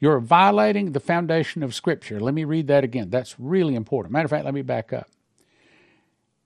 you're 0.00 0.18
violating 0.18 0.92
the 0.92 1.00
foundation 1.00 1.62
of 1.62 1.74
Scripture. 1.74 2.18
Let 2.18 2.34
me 2.34 2.44
read 2.44 2.66
that 2.66 2.84
again. 2.84 3.08
That's 3.08 3.38
really 3.38 3.76
important. 3.76 4.12
Matter 4.12 4.24
of 4.24 4.30
fact, 4.30 4.44
let 4.44 4.54
me 4.54 4.62
back 4.62 4.92
up. 4.92 5.08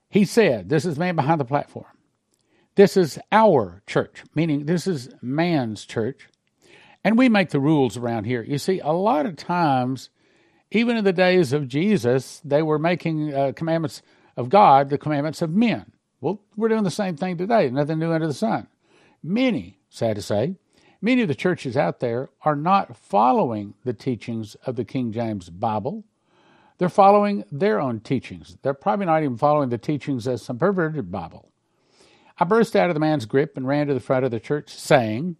He 0.09 0.25
said, 0.25 0.69
This 0.69 0.85
is 0.85 0.99
man 0.99 1.15
behind 1.15 1.39
the 1.41 1.45
platform. 1.45 1.85
This 2.75 2.97
is 2.97 3.17
our 3.31 3.81
church, 3.87 4.23
meaning 4.35 4.65
this 4.65 4.85
is 4.85 5.09
man's 5.21 5.85
church. 5.85 6.27
And 7.05 7.17
we 7.17 7.29
make 7.29 7.49
the 7.49 7.59
rules 7.59 7.95
around 7.95 8.25
here. 8.25 8.43
You 8.43 8.57
see, 8.57 8.79
a 8.79 8.91
lot 8.91 9.25
of 9.25 9.37
times, 9.37 10.09
even 10.71 10.97
in 10.97 11.05
the 11.05 11.13
days 11.13 11.53
of 11.53 11.69
Jesus, 11.69 12.41
they 12.43 12.61
were 12.61 12.79
making 12.79 13.33
uh, 13.33 13.53
commandments 13.55 14.01
of 14.35 14.49
God 14.49 14.89
the 14.89 14.97
commandments 14.97 15.41
of 15.41 15.51
men. 15.51 15.93
Well, 16.19 16.41
we're 16.57 16.69
doing 16.69 16.83
the 16.83 16.91
same 16.91 17.15
thing 17.15 17.37
today, 17.37 17.69
nothing 17.69 17.99
new 17.99 18.11
under 18.11 18.27
the 18.27 18.33
sun. 18.33 18.67
Many, 19.23 19.77
sad 19.89 20.15
to 20.17 20.21
say, 20.21 20.55
many 21.01 21.21
of 21.21 21.27
the 21.27 21.35
churches 21.35 21.77
out 21.77 21.99
there 21.99 22.29
are 22.41 22.55
not 22.55 22.97
following 22.97 23.75
the 23.85 23.93
teachings 23.93 24.55
of 24.65 24.75
the 24.75 24.85
King 24.85 25.11
James 25.13 25.49
Bible. 25.49 26.03
They're 26.77 26.89
following 26.89 27.45
their 27.51 27.79
own 27.79 28.01
teachings. 28.01 28.57
They're 28.61 28.73
probably 28.73 29.05
not 29.05 29.23
even 29.23 29.37
following 29.37 29.69
the 29.69 29.77
teachings 29.77 30.27
of 30.27 30.41
some 30.41 30.57
perverted 30.57 31.09
Bible. 31.09 31.51
I 32.37 32.43
burst 32.43 32.75
out 32.75 32.89
of 32.89 32.93
the 32.93 32.99
man's 32.99 33.25
grip 33.25 33.55
and 33.55 33.65
ran 33.65 33.87
to 33.87 33.93
the 33.93 33.99
front 33.99 34.25
of 34.25 34.31
the 34.31 34.39
church, 34.39 34.69
saying, 34.69 35.37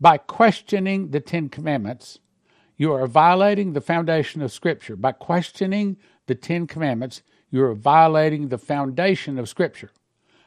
By 0.00 0.16
questioning 0.16 1.10
the 1.10 1.20
Ten 1.20 1.48
Commandments, 1.48 2.20
you 2.76 2.92
are 2.92 3.06
violating 3.08 3.72
the 3.72 3.80
foundation 3.80 4.40
of 4.40 4.52
Scripture. 4.52 4.94
By 4.94 5.12
questioning 5.12 5.96
the 6.26 6.36
Ten 6.36 6.66
Commandments, 6.66 7.22
you 7.50 7.64
are 7.64 7.74
violating 7.74 8.48
the 8.48 8.58
foundation 8.58 9.38
of 9.38 9.48
Scripture. 9.48 9.90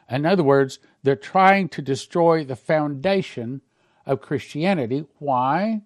In 0.09 0.25
other 0.25 0.43
words, 0.43 0.79
they're 1.03 1.15
trying 1.15 1.67
to 1.69 1.81
destroy 1.81 2.45
the 2.45 2.55
foundation 2.55 3.61
of 4.05 4.21
Christianity. 4.21 5.05
Why? 5.19 5.81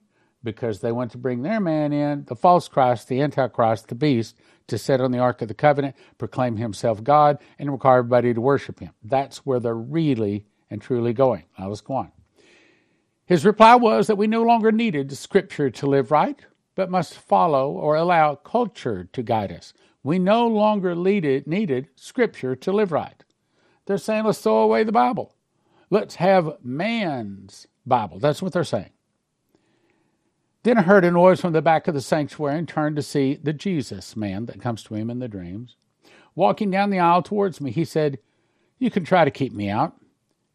Because 0.56 0.80
they 0.80 0.94
want 0.94 1.12
to 1.12 1.18
bring 1.18 1.42
their 1.42 1.60
man 1.60 1.92
in, 1.92 2.24
the 2.26 2.36
false 2.36 2.70
Christ, 2.70 3.10
the 3.10 3.22
Antichrist, 3.22 3.90
the 3.90 3.96
beast, 3.96 4.38
to 4.68 4.78
sit 4.78 5.02
on 5.02 5.12
the 5.12 5.20
Ark 5.20 5.42
of 5.42 5.50
the 5.50 5.54
Covenant, 5.54 5.96
proclaim 6.18 6.56
himself 6.56 7.04
God, 7.04 7.38
and 7.60 7.70
require 7.72 8.00
everybody 8.00 8.34
to 8.34 8.40
worship 8.40 8.80
him. 8.80 8.92
That's 9.04 9.46
where 9.46 9.60
they're 9.60 9.76
really 9.76 10.46
and 10.70 10.82
truly 10.82 11.12
going. 11.14 11.44
Let's 11.60 11.82
go 11.82 11.96
on. 11.96 12.12
His 13.26 13.46
reply 13.46 13.76
was 13.76 14.08
that 14.08 14.18
we 14.18 14.28
no 14.28 14.44
longer 14.44 14.72
needed 14.72 15.12
Scripture 15.18 15.70
to 15.70 15.86
live 15.86 16.12
right, 16.12 16.40
but 16.76 16.90
must 16.90 17.16
follow 17.16 17.72
or 17.72 17.96
allow 17.98 18.36
culture 18.36 19.10
to 19.12 19.22
guide 19.22 19.52
us. 19.52 19.74
We 20.02 20.18
no 20.18 20.48
longer 20.48 20.96
needed 20.96 21.90
Scripture 21.96 22.56
to 22.56 22.72
live 22.72 22.94
right. 22.94 23.22
They're 23.86 23.98
saying, 23.98 24.24
let's 24.24 24.40
throw 24.40 24.62
away 24.62 24.84
the 24.84 24.94
Bible. 24.94 25.36
Let's 25.90 26.16
have 26.16 26.58
man's 26.64 27.68
Bible. 27.86 28.20
That's 28.20 28.42
what 28.42 28.54
they're 28.54 28.64
saying. 28.64 28.92
Then 30.68 30.80
I 30.80 30.82
heard 30.82 31.06
a 31.06 31.12
noise 31.12 31.40
from 31.40 31.54
the 31.54 31.62
back 31.62 31.88
of 31.88 31.94
the 31.94 32.02
sanctuary 32.02 32.60
and 32.60 32.68
turned 32.68 32.98
to 32.98 33.02
see 33.02 33.36
the 33.36 33.54
Jesus 33.54 34.18
man 34.18 34.48
that 34.48 34.60
comes 34.60 34.84
to 34.84 34.96
him 34.96 35.10
in 35.10 35.20
the 35.20 35.30
dreams. 35.30 35.78
Walking 36.36 36.70
down 36.70 36.90
the 36.90 37.00
aisle 37.00 37.22
towards 37.22 37.62
me, 37.62 37.72
he 37.72 37.86
said, 37.86 38.20
You 38.78 38.92
can 38.92 39.06
try 39.06 39.24
to 39.24 39.32
keep 39.32 39.54
me 39.54 39.70
out. 39.70 39.96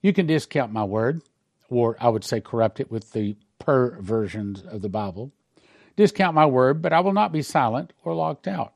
You 0.02 0.12
can 0.12 0.26
discount 0.26 0.70
my 0.70 0.84
word, 0.84 1.22
or 1.70 1.96
I 1.98 2.10
would 2.10 2.24
say 2.24 2.42
corrupt 2.42 2.78
it 2.78 2.90
with 2.90 3.12
the 3.12 3.36
perversions 3.58 4.60
of 4.60 4.82
the 4.82 4.90
Bible. 4.90 5.32
Discount 5.96 6.34
my 6.34 6.44
word, 6.44 6.82
but 6.82 6.92
I 6.92 7.00
will 7.00 7.14
not 7.14 7.32
be 7.32 7.40
silent 7.40 7.94
or 8.04 8.14
locked 8.14 8.46
out. 8.46 8.74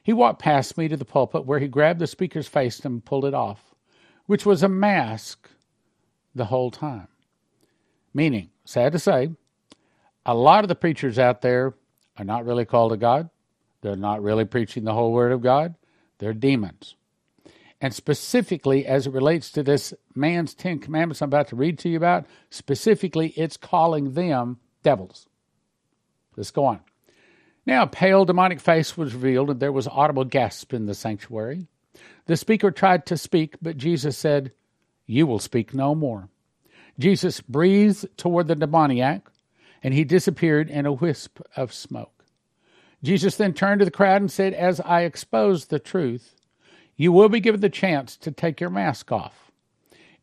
He 0.00 0.12
walked 0.12 0.40
past 0.40 0.78
me 0.78 0.86
to 0.86 0.96
the 0.96 1.04
pulpit 1.04 1.44
where 1.44 1.58
he 1.58 1.66
grabbed 1.66 1.98
the 1.98 2.06
speaker's 2.06 2.46
face 2.46 2.78
and 2.84 3.04
pulled 3.04 3.24
it 3.24 3.34
off, 3.34 3.74
which 4.26 4.46
was 4.46 4.62
a 4.62 4.68
mask 4.68 5.50
the 6.36 6.44
whole 6.44 6.70
time. 6.70 7.08
Meaning, 8.14 8.50
sad 8.64 8.92
to 8.92 9.00
say, 9.00 9.30
a 10.24 10.34
lot 10.34 10.64
of 10.64 10.68
the 10.68 10.74
preachers 10.74 11.18
out 11.18 11.40
there 11.40 11.74
are 12.16 12.24
not 12.24 12.44
really 12.44 12.64
called 12.64 12.92
to 12.92 12.96
God. 12.96 13.30
They're 13.80 13.96
not 13.96 14.22
really 14.22 14.44
preaching 14.44 14.84
the 14.84 14.94
whole 14.94 15.12
Word 15.12 15.32
of 15.32 15.42
God. 15.42 15.74
They're 16.18 16.32
demons. 16.32 16.94
And 17.80 17.92
specifically, 17.92 18.86
as 18.86 19.08
it 19.08 19.12
relates 19.12 19.50
to 19.52 19.62
this 19.64 19.92
man's 20.14 20.54
Ten 20.54 20.78
Commandments 20.78 21.20
I'm 21.20 21.28
about 21.28 21.48
to 21.48 21.56
read 21.56 21.80
to 21.80 21.88
you 21.88 21.96
about, 21.96 22.26
specifically, 22.48 23.30
it's 23.30 23.56
calling 23.56 24.12
them 24.12 24.58
devils. 24.84 25.26
Let's 26.36 26.52
go 26.52 26.64
on. 26.64 26.80
Now, 27.66 27.82
a 27.82 27.88
pale 27.88 28.24
demonic 28.24 28.60
face 28.60 28.96
was 28.96 29.14
revealed, 29.14 29.50
and 29.50 29.58
there 29.58 29.72
was 29.72 29.88
audible 29.88 30.24
gasp 30.24 30.72
in 30.72 30.86
the 30.86 30.94
sanctuary. 30.94 31.66
The 32.26 32.36
speaker 32.36 32.70
tried 32.70 33.06
to 33.06 33.16
speak, 33.16 33.56
but 33.60 33.76
Jesus 33.76 34.16
said, 34.16 34.52
You 35.06 35.26
will 35.26 35.40
speak 35.40 35.74
no 35.74 35.94
more. 35.94 36.28
Jesus 36.98 37.40
breathed 37.40 38.06
toward 38.16 38.46
the 38.46 38.54
demoniac, 38.54 39.28
and 39.82 39.92
he 39.92 40.04
disappeared 40.04 40.70
in 40.70 40.86
a 40.86 40.92
wisp 40.92 41.40
of 41.56 41.72
smoke. 41.72 42.24
Jesus 43.02 43.36
then 43.36 43.52
turned 43.52 43.80
to 43.80 43.84
the 43.84 43.90
crowd 43.90 44.20
and 44.20 44.30
said, 44.30 44.54
As 44.54 44.80
I 44.80 45.02
expose 45.02 45.66
the 45.66 45.80
truth, 45.80 46.36
you 46.96 47.10
will 47.10 47.28
be 47.28 47.40
given 47.40 47.60
the 47.60 47.68
chance 47.68 48.16
to 48.18 48.30
take 48.30 48.60
your 48.60 48.70
mask 48.70 49.10
off. 49.10 49.50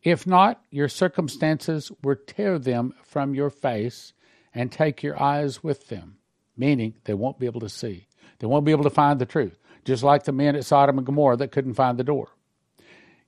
If 0.02 0.26
not, 0.26 0.62
your 0.70 0.88
circumstances 0.88 1.92
will 2.02 2.16
tear 2.26 2.58
them 2.58 2.94
from 3.02 3.34
your 3.34 3.50
face 3.50 4.14
and 4.54 4.72
take 4.72 5.02
your 5.02 5.20
eyes 5.22 5.62
with 5.62 5.88
them, 5.88 6.16
meaning 6.56 6.94
they 7.04 7.12
won't 7.12 7.38
be 7.38 7.46
able 7.46 7.60
to 7.60 7.68
see. 7.68 8.06
They 8.38 8.46
won't 8.46 8.64
be 8.64 8.72
able 8.72 8.84
to 8.84 8.90
find 8.90 9.18
the 9.20 9.26
truth, 9.26 9.58
just 9.84 10.02
like 10.02 10.24
the 10.24 10.32
men 10.32 10.56
at 10.56 10.64
Sodom 10.64 10.96
and 10.96 11.06
Gomorrah 11.06 11.36
that 11.36 11.52
couldn't 11.52 11.74
find 11.74 11.98
the 11.98 12.04
door. 12.04 12.28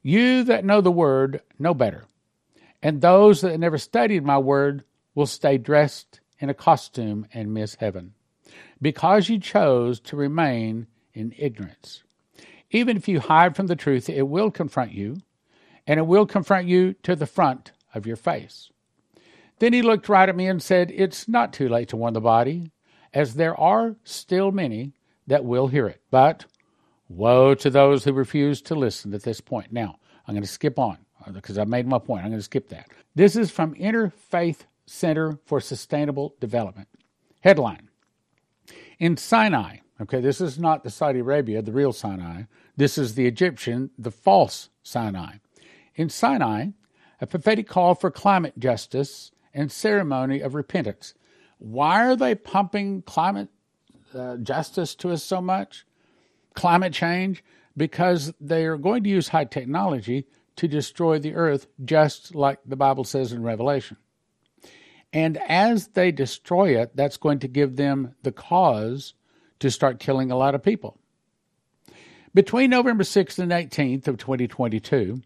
You 0.03 0.45
that 0.45 0.65
know 0.65 0.81
the 0.81 0.91
word 0.91 1.43
know 1.59 1.75
better, 1.75 2.07
and 2.83 3.01
those 3.01 3.43
that 3.43 3.61
never 3.61 3.77
studied 3.77 4.25
my 4.25 4.39
word 4.39 4.85
will 5.15 5.27
stay 5.27 5.59
dressed 5.59 6.21
in 6.43 6.51
a 6.51 6.55
costume 6.55 7.27
and 7.33 7.55
miss 7.55 7.77
heaven 7.77 8.13
because 8.83 9.29
you 9.29 9.39
chose 9.39 10.01
to 10.01 10.17
remain 10.17 10.89
in 11.15 11.33
ignorance. 11.39 12.03
Even 12.73 12.97
if 12.97 13.07
you 13.07 13.21
hide 13.21 13.55
from 13.55 13.69
the 13.69 13.77
truth, 13.77 14.11
it 14.11 14.23
will 14.23 14.51
confront 14.51 14.93
you, 14.93 15.19
and 15.87 16.01
it 16.01 16.07
will 16.07 16.27
confront 16.27 16.67
you 16.67 16.95
to 17.05 17.15
the 17.15 17.27
front 17.27 17.71
of 17.95 18.07
your 18.07 18.17
face. 18.17 18.71
Then 19.61 19.73
he 19.73 19.83
looked 19.83 20.09
right 20.09 20.29
at 20.29 20.35
me 20.35 20.49
and 20.49 20.61
said, 20.61 20.91
It's 20.93 21.29
not 21.29 21.53
too 21.53 21.69
late 21.69 21.89
to 21.91 21.97
warn 21.97 22.15
the 22.15 22.21
body, 22.21 22.73
as 23.15 23.35
there 23.35 23.59
are 23.59 23.95
still 24.03 24.51
many 24.51 24.95
that 25.29 25.45
will 25.45 25.69
hear 25.69 25.87
it. 25.87 26.01
But 26.11 26.47
woe 27.09 27.55
to 27.55 27.71
those 27.71 28.03
who 28.05 28.13
refuse 28.13 28.61
to 28.63 28.75
listen 28.75 29.15
at 29.15 29.23
this 29.23 29.41
point. 29.41 29.73
Now, 29.73 29.97
I'm 30.27 30.35
going 30.35 30.43
to 30.43 30.49
skip 30.49 30.79
on 30.79 30.99
uh, 31.25 31.31
because 31.31 31.59
I 31.59 31.65
made 31.65 31.87
my 31.87 31.99
point. 31.99 32.25
I'm 32.25 32.31
going 32.31 32.41
to 32.41 32.45
skip 32.45 32.71
that. 32.71 32.89
This 33.15 33.37
is 33.37 33.51
from 33.51 33.75
Interfaith 33.75 34.61
Center 34.93 35.39
for 35.47 35.61
Sustainable 35.61 36.35
Development. 36.41 36.89
Headline 37.41 37.89
In 38.99 39.17
Sinai, 39.17 39.79
okay, 40.01 40.21
this 40.21 40.41
is 40.41 40.59
not 40.59 40.85
the 40.85 40.91
Saudi 40.91 41.21
Arabia, 41.21 41.63
the 41.63 41.73
real 41.73 41.93
Sinai. 41.93 42.43
This 42.77 42.99
is 42.99 43.15
the 43.15 43.27
Egyptian, 43.27 43.91
the 43.99 44.11
false 44.11 44.69
Sinai. 44.83 45.37
In 45.95 46.09
Sinai, 46.09 46.69
a 47.21 47.27
prophetic 47.27 47.67
call 47.67 47.95
for 47.95 48.11
climate 48.11 48.59
justice 48.59 49.33
and 49.55 49.73
ceremony 49.73 50.41
of 50.41 50.55
repentance. 50.55 51.15
Why 51.59 52.07
are 52.07 52.17
they 52.17 52.35
pumping 52.35 53.03
climate 53.03 53.49
uh, 54.15 54.37
justice 54.37 54.95
to 54.97 55.11
us 55.11 55.23
so 55.23 55.41
much? 55.41 55.87
climate 56.55 56.93
change? 56.93 57.43
Because 57.77 58.33
they 58.41 58.67
are 58.67 58.77
going 58.77 59.03
to 59.05 59.11
use 59.11 59.29
high 59.29 59.47
technology 59.47 60.27
to 60.57 60.69
destroy 60.69 61.19
the 61.19 61.35
earth, 61.35 61.67
just 61.83 62.35
like 62.35 62.59
the 62.67 62.77
Bible 62.77 63.05
says 63.05 63.33
in 63.33 63.43
Revelation. 63.43 63.97
And 65.13 65.37
as 65.39 65.89
they 65.89 66.11
destroy 66.11 66.81
it, 66.81 66.97
that's 66.97 67.19
going 67.19 67.41
to 67.41 67.49
give 67.49 67.77
them 67.77 68.15
the 68.23 68.33
cause 68.33 69.13
to 69.61 69.71
start 69.71 70.01
killing 70.01 70.31
a 70.31 70.37
lot 70.37 70.55
of 70.55 70.63
people. 70.63 70.97
Between 72.35 72.71
November 72.71 73.05
6th 73.05 73.39
and 73.39 73.53
18th 73.53 74.09
of 74.09 74.17
2022, 74.17 75.21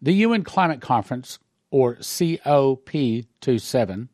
the 0.00 0.12
UN 0.12 0.44
Climate 0.44 0.80
Conference, 0.80 1.40
or 1.70 1.96
COP27, 1.96 4.08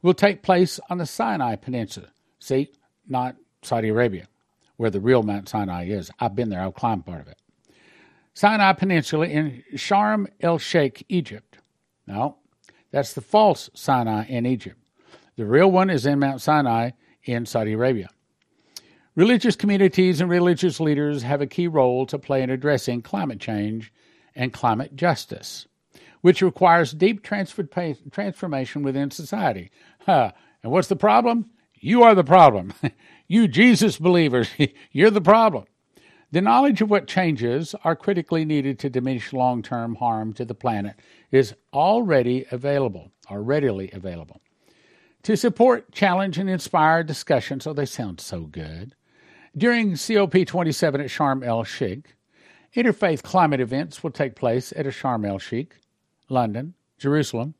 will 0.00 0.14
take 0.14 0.42
place 0.42 0.80
on 0.88 0.96
the 0.98 1.06
Sinai 1.06 1.56
Peninsula. 1.56 2.08
See, 2.38 2.70
not 3.06 3.36
Saudi 3.62 3.88
Arabia, 3.88 4.28
where 4.76 4.90
the 4.90 5.00
real 5.00 5.22
Mount 5.22 5.48
Sinai 5.48 5.86
is. 5.86 6.10
I've 6.18 6.34
been 6.34 6.48
there, 6.48 6.62
I've 6.62 6.74
climbed 6.74 7.06
part 7.06 7.20
of 7.20 7.28
it. 7.28 7.36
Sinai 8.34 8.72
Peninsula 8.72 9.26
in 9.26 9.62
Sharm 9.74 10.26
el 10.40 10.58
Sheikh, 10.58 11.04
Egypt. 11.08 11.58
No, 12.06 12.38
that's 12.94 13.12
the 13.12 13.20
false 13.20 13.70
Sinai 13.74 14.24
in 14.26 14.46
Egypt. 14.46 14.78
The 15.34 15.44
real 15.44 15.68
one 15.68 15.90
is 15.90 16.06
in 16.06 16.20
Mount 16.20 16.40
Sinai 16.40 16.90
in 17.24 17.44
Saudi 17.44 17.72
Arabia. 17.72 18.08
Religious 19.16 19.56
communities 19.56 20.20
and 20.20 20.30
religious 20.30 20.78
leaders 20.78 21.24
have 21.24 21.40
a 21.40 21.46
key 21.48 21.66
role 21.66 22.06
to 22.06 22.20
play 22.20 22.40
in 22.40 22.50
addressing 22.50 23.02
climate 23.02 23.40
change 23.40 23.92
and 24.36 24.52
climate 24.52 24.94
justice, 24.94 25.66
which 26.20 26.40
requires 26.40 26.92
deep 26.92 27.24
transformation 27.24 28.84
within 28.84 29.10
society. 29.10 29.72
Huh. 30.06 30.30
And 30.62 30.70
what's 30.70 30.86
the 30.86 30.94
problem? 30.94 31.50
You 31.74 32.04
are 32.04 32.14
the 32.14 32.22
problem. 32.22 32.74
you 33.26 33.48
Jesus 33.48 33.98
believers, 33.98 34.48
you're 34.92 35.10
the 35.10 35.20
problem. 35.20 35.64
The 36.34 36.42
knowledge 36.42 36.82
of 36.82 36.90
what 36.90 37.06
changes 37.06 37.76
are 37.84 37.94
critically 37.94 38.44
needed 38.44 38.80
to 38.80 38.90
diminish 38.90 39.32
long 39.32 39.62
term 39.62 39.94
harm 39.94 40.32
to 40.32 40.44
the 40.44 40.52
planet 40.52 40.96
is 41.30 41.54
already 41.72 42.44
available, 42.50 43.12
or 43.30 43.40
readily 43.40 43.88
available. 43.92 44.40
To 45.22 45.36
support, 45.36 45.92
challenge, 45.92 46.36
and 46.36 46.50
inspire 46.50 47.04
discussion, 47.04 47.60
so 47.60 47.72
they 47.72 47.86
sound 47.86 48.20
so 48.20 48.46
good, 48.46 48.96
during 49.56 49.92
COP27 49.92 50.94
at 50.94 51.06
Sharm 51.06 51.46
el 51.46 51.62
Sheikh, 51.62 52.16
interfaith 52.74 53.22
climate 53.22 53.60
events 53.60 54.02
will 54.02 54.10
take 54.10 54.34
place 54.34 54.72
at 54.74 54.88
a 54.88 54.90
Sharm 54.90 55.24
el 55.24 55.38
Sheikh, 55.38 55.76
London, 56.28 56.74
Jerusalem, 56.98 57.54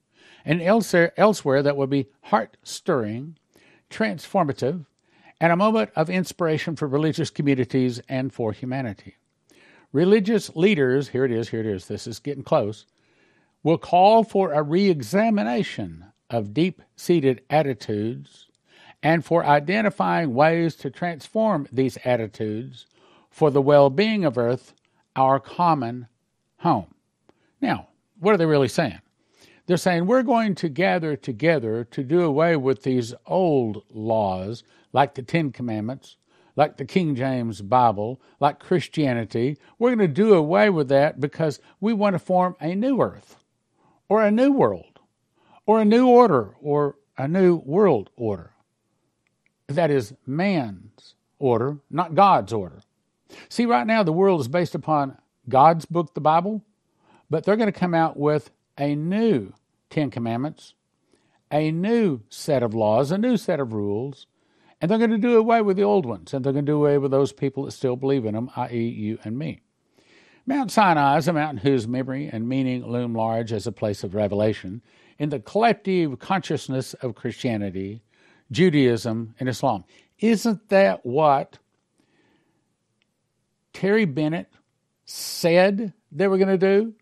and 0.45 0.61
elsewhere 0.61 1.63
that 1.63 1.77
will 1.77 1.87
be 1.87 2.09
heart 2.23 2.57
stirring, 2.65 3.39
transformative, 3.89 4.87
and 5.41 5.53
a 5.53 5.57
moment 5.57 5.91
of 5.97 6.11
inspiration 6.11 6.77
for 6.77 6.89
religious 6.89 7.31
communities 7.31 8.01
and 8.09 8.33
for 8.33 8.53
humanity. 8.53 9.17
Religious 9.93 10.55
leaders, 10.57 11.09
here 11.09 11.25
it 11.25 11.31
is, 11.31 11.49
here 11.49 11.61
it 11.61 11.67
is, 11.67 11.87
this 11.87 12.07
is 12.07 12.19
getting 12.19 12.43
close, 12.43 12.87
will 13.63 13.79
call 13.79 14.25
for 14.25 14.53
a 14.53 14.63
re 14.63 14.91
examination 14.91 16.05
of 16.31 16.55
deep 16.55 16.83
seated 16.97 17.43
attitudes 17.51 18.49
and 19.03 19.25
for 19.25 19.45
identifying 19.45 20.35
ways 20.35 20.75
to 20.77 20.91
transform 20.91 21.69
these 21.71 21.99
attitudes 22.05 22.87
for 23.31 23.51
the 23.51 23.63
well 23.63 23.91
being 23.91 24.25
of 24.25 24.39
Earth, 24.39 24.73
our 25.15 25.39
common 25.39 26.09
home. 26.59 26.95
Now, 27.61 27.89
what 28.19 28.35
are 28.35 28.39
they 28.39 28.47
really 28.47 28.69
saying? 28.69 29.01
They're 29.67 29.77
saying 29.77 30.07
we're 30.07 30.23
going 30.23 30.55
to 30.57 30.69
gather 30.69 31.17
together 31.17 31.85
to 31.85 32.03
do 32.03 32.23
away 32.23 32.57
with 32.57 32.83
these 32.83 33.15
old 33.27 33.83
laws 33.91 34.63
like 34.93 35.15
the 35.15 35.23
Ten 35.23 35.53
Commandments, 35.53 36.17
like 36.55 36.77
the 36.77 36.85
King 36.85 37.15
James 37.15 37.63
Bible, 37.63 38.21
like 38.41 38.59
Christianity. 38.59 39.59
We're 39.79 39.95
going 39.95 40.07
to 40.07 40.15
do 40.15 40.35
away 40.35 40.71
with 40.71 40.89
that 40.89 41.21
because 41.21 41.61
we 41.81 41.93
want 41.93 42.15
to 42.15 42.19
form 42.19 42.57
a 42.61 42.75
new 42.75 43.01
earth 43.01 43.37
or 44.09 44.23
a 44.23 44.31
new 44.31 44.53
world 44.53 45.01
or 45.67 45.81
a 45.81 45.85
new 45.85 46.07
order 46.07 46.55
or 46.61 46.97
a 47.17 47.27
new 47.27 47.57
world 47.57 48.11
order 48.17 48.51
that 49.69 49.91
is 49.91 50.15
man's 50.27 51.15
order, 51.39 51.79
not 51.91 52.15
God's 52.15 52.53
order. 52.53 52.83
See, 53.49 53.67
right 53.67 53.87
now 53.87 54.03
the 54.03 54.13
world 54.13 54.41
is 54.41 54.49
based 54.49 54.75
upon 54.75 55.17
God's 55.49 55.87
book, 55.87 56.15
the 56.15 56.21
Bible, 56.21 56.63
but 57.31 57.45
they're 57.45 57.57
going 57.57 57.73
to 57.73 57.79
come 57.79 57.95
out 57.95 58.17
with 58.17 58.51
a 58.79 58.95
new 58.95 59.53
Ten 59.91 60.11
Commandments, 60.11 60.75
a 61.51 61.71
new 61.71 62.21
set 62.29 62.63
of 62.63 62.75
laws, 62.75 63.11
a 63.11 63.19
new 63.19 63.37
set 63.37 63.61
of 63.61 63.73
rules, 63.73 64.27
and 64.81 64.91
they're 64.91 64.99
going 64.99 65.11
to 65.11 65.19
do 65.19 65.37
away 65.37 65.63
with 65.63 65.77
the 65.77 65.85
old 65.85 66.05
ones, 66.07 66.35
and 66.35 66.45
they're 66.45 66.53
going 66.53 66.67
to 66.67 66.73
do 66.73 66.77
away 66.77 66.99
with 66.99 67.11
those 67.11 67.33
people 67.33 67.65
that 67.65 67.73
still 67.73 67.97
believe 67.97 68.25
in 68.25 68.35
them, 68.35 68.51
i.e., 68.57 68.89
you 68.89 69.19
and 69.25 69.39
me. 69.39 69.61
Mount 70.47 70.71
Sinai 70.71 71.17
is 71.17 71.29
a 71.29 71.33
mountain 71.33 71.59
whose 71.59 71.89
memory 71.89 72.29
and 72.31 72.49
meaning 72.49 72.85
loom 72.85 73.15
large 73.15 73.53
as 73.53 73.67
a 73.67 73.73
place 73.73 74.05
of 74.05 74.15
revelation 74.15 74.83
in 75.19 75.31
the 75.31 75.41
collective 75.41 76.19
consciousness 76.19 76.93
of 76.95 77.15
Christianity 77.15 78.03
Judaism, 78.51 79.35
and 79.41 79.49
Islam. 79.49 79.85
Isn't 80.19 80.69
that 80.69 81.05
what 81.05 81.59
Terry 83.73 84.05
Bennett 84.05 84.49
said 85.05 85.93
they 86.13 86.29
were 86.29 86.39
going 86.39 86.49
to 86.49 86.59
do? 86.59 86.95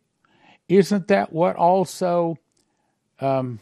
Isn't 0.78 1.08
that 1.08 1.32
what 1.32 1.56
also 1.56 2.38
um, 3.20 3.60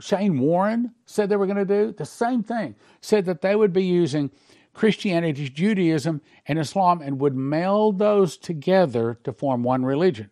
Shane 0.00 0.38
Warren 0.40 0.94
said 1.04 1.28
they 1.28 1.36
were 1.36 1.46
going 1.46 1.58
to 1.58 1.64
do? 1.66 1.92
The 1.92 2.06
same 2.06 2.42
thing. 2.42 2.74
Said 3.02 3.26
that 3.26 3.42
they 3.42 3.54
would 3.54 3.72
be 3.72 3.84
using 3.84 4.30
Christianity, 4.72 5.48
Judaism, 5.48 6.22
and 6.46 6.58
Islam 6.58 7.02
and 7.02 7.20
would 7.20 7.34
meld 7.34 7.98
those 7.98 8.38
together 8.38 9.18
to 9.24 9.32
form 9.32 9.62
one 9.62 9.84
religion. 9.84 10.30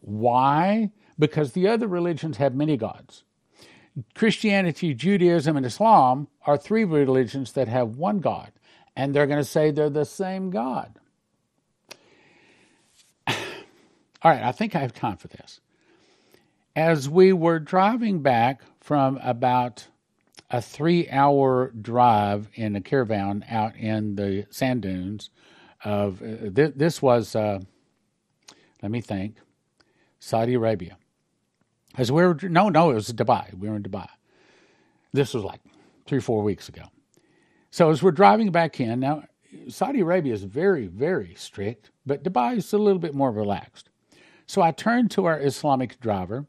Why? 0.00 0.90
Because 1.18 1.52
the 1.52 1.66
other 1.66 1.86
religions 1.86 2.36
have 2.36 2.54
many 2.54 2.76
gods. 2.76 3.24
Christianity, 4.14 4.92
Judaism, 4.92 5.56
and 5.56 5.64
Islam 5.64 6.28
are 6.44 6.58
three 6.58 6.84
religions 6.84 7.52
that 7.52 7.68
have 7.68 7.96
one 7.96 8.18
God, 8.18 8.52
and 8.96 9.14
they're 9.14 9.28
going 9.28 9.38
to 9.38 9.44
say 9.44 9.70
they're 9.70 9.88
the 9.88 10.04
same 10.04 10.50
God. 10.50 10.98
All 13.26 13.34
right, 14.30 14.42
I 14.42 14.52
think 14.52 14.74
I 14.74 14.80
have 14.80 14.94
time 14.94 15.16
for 15.16 15.28
this. 15.28 15.60
As 16.76 17.08
we 17.08 17.32
were 17.32 17.58
driving 17.58 18.20
back 18.22 18.62
from 18.80 19.18
about 19.22 19.86
a 20.50 20.60
three 20.60 21.08
hour 21.08 21.72
drive 21.80 22.48
in 22.54 22.76
a 22.76 22.80
caravan 22.80 23.44
out 23.50 23.76
in 23.76 24.16
the 24.16 24.46
sand 24.50 24.82
dunes 24.82 25.30
of 25.84 26.22
uh, 26.22 26.50
th- 26.54 26.74
this 26.76 27.02
was, 27.02 27.36
uh, 27.36 27.60
let 28.82 28.90
me 28.90 29.00
think, 29.00 29.36
Saudi 30.18 30.54
Arabia. 30.54 30.96
As 31.96 32.10
we 32.10 32.22
were, 32.22 32.36
no, 32.42 32.68
no, 32.68 32.90
it 32.90 32.94
was 32.94 33.12
Dubai. 33.12 33.52
We 33.54 33.68
were 33.68 33.76
in 33.76 33.82
Dubai. 33.82 34.08
This 35.12 35.34
was 35.34 35.44
like 35.44 35.60
three, 36.06 36.20
four 36.20 36.42
weeks 36.42 36.68
ago. 36.68 36.82
So 37.70 37.90
as 37.90 38.02
we're 38.02 38.10
driving 38.12 38.50
back 38.50 38.80
in, 38.80 39.00
now 39.00 39.24
Saudi 39.68 40.00
Arabia 40.00 40.32
is 40.32 40.44
very, 40.44 40.86
very 40.86 41.34
strict, 41.36 41.90
but 42.06 42.24
Dubai 42.24 42.56
is 42.56 42.72
a 42.72 42.78
little 42.78 42.98
bit 42.98 43.14
more 43.14 43.30
relaxed. 43.30 43.90
So 44.46 44.62
I 44.62 44.70
turned 44.72 45.10
to 45.12 45.24
our 45.24 45.40
Islamic 45.40 46.00
driver 46.00 46.46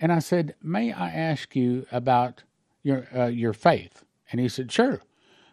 and 0.00 0.12
I 0.12 0.18
said, 0.18 0.54
May 0.62 0.92
I 0.92 1.10
ask 1.10 1.54
you 1.54 1.86
about 1.92 2.42
your, 2.82 3.06
uh, 3.14 3.26
your 3.26 3.52
faith? 3.52 4.04
And 4.30 4.40
he 4.40 4.48
said, 4.48 4.70
Sure. 4.70 5.00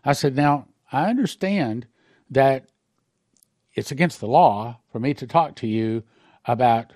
I 0.04 0.14
said, 0.14 0.36
Now, 0.36 0.68
I 0.92 1.10
understand 1.10 1.88
that 2.30 2.66
it's 3.74 3.92
against 3.92 4.20
the 4.20 4.28
law 4.28 4.80
for 4.92 5.00
me 5.00 5.14
to 5.14 5.28
talk 5.28 5.56
to 5.58 5.68
you 5.68 6.04
about 6.46 6.94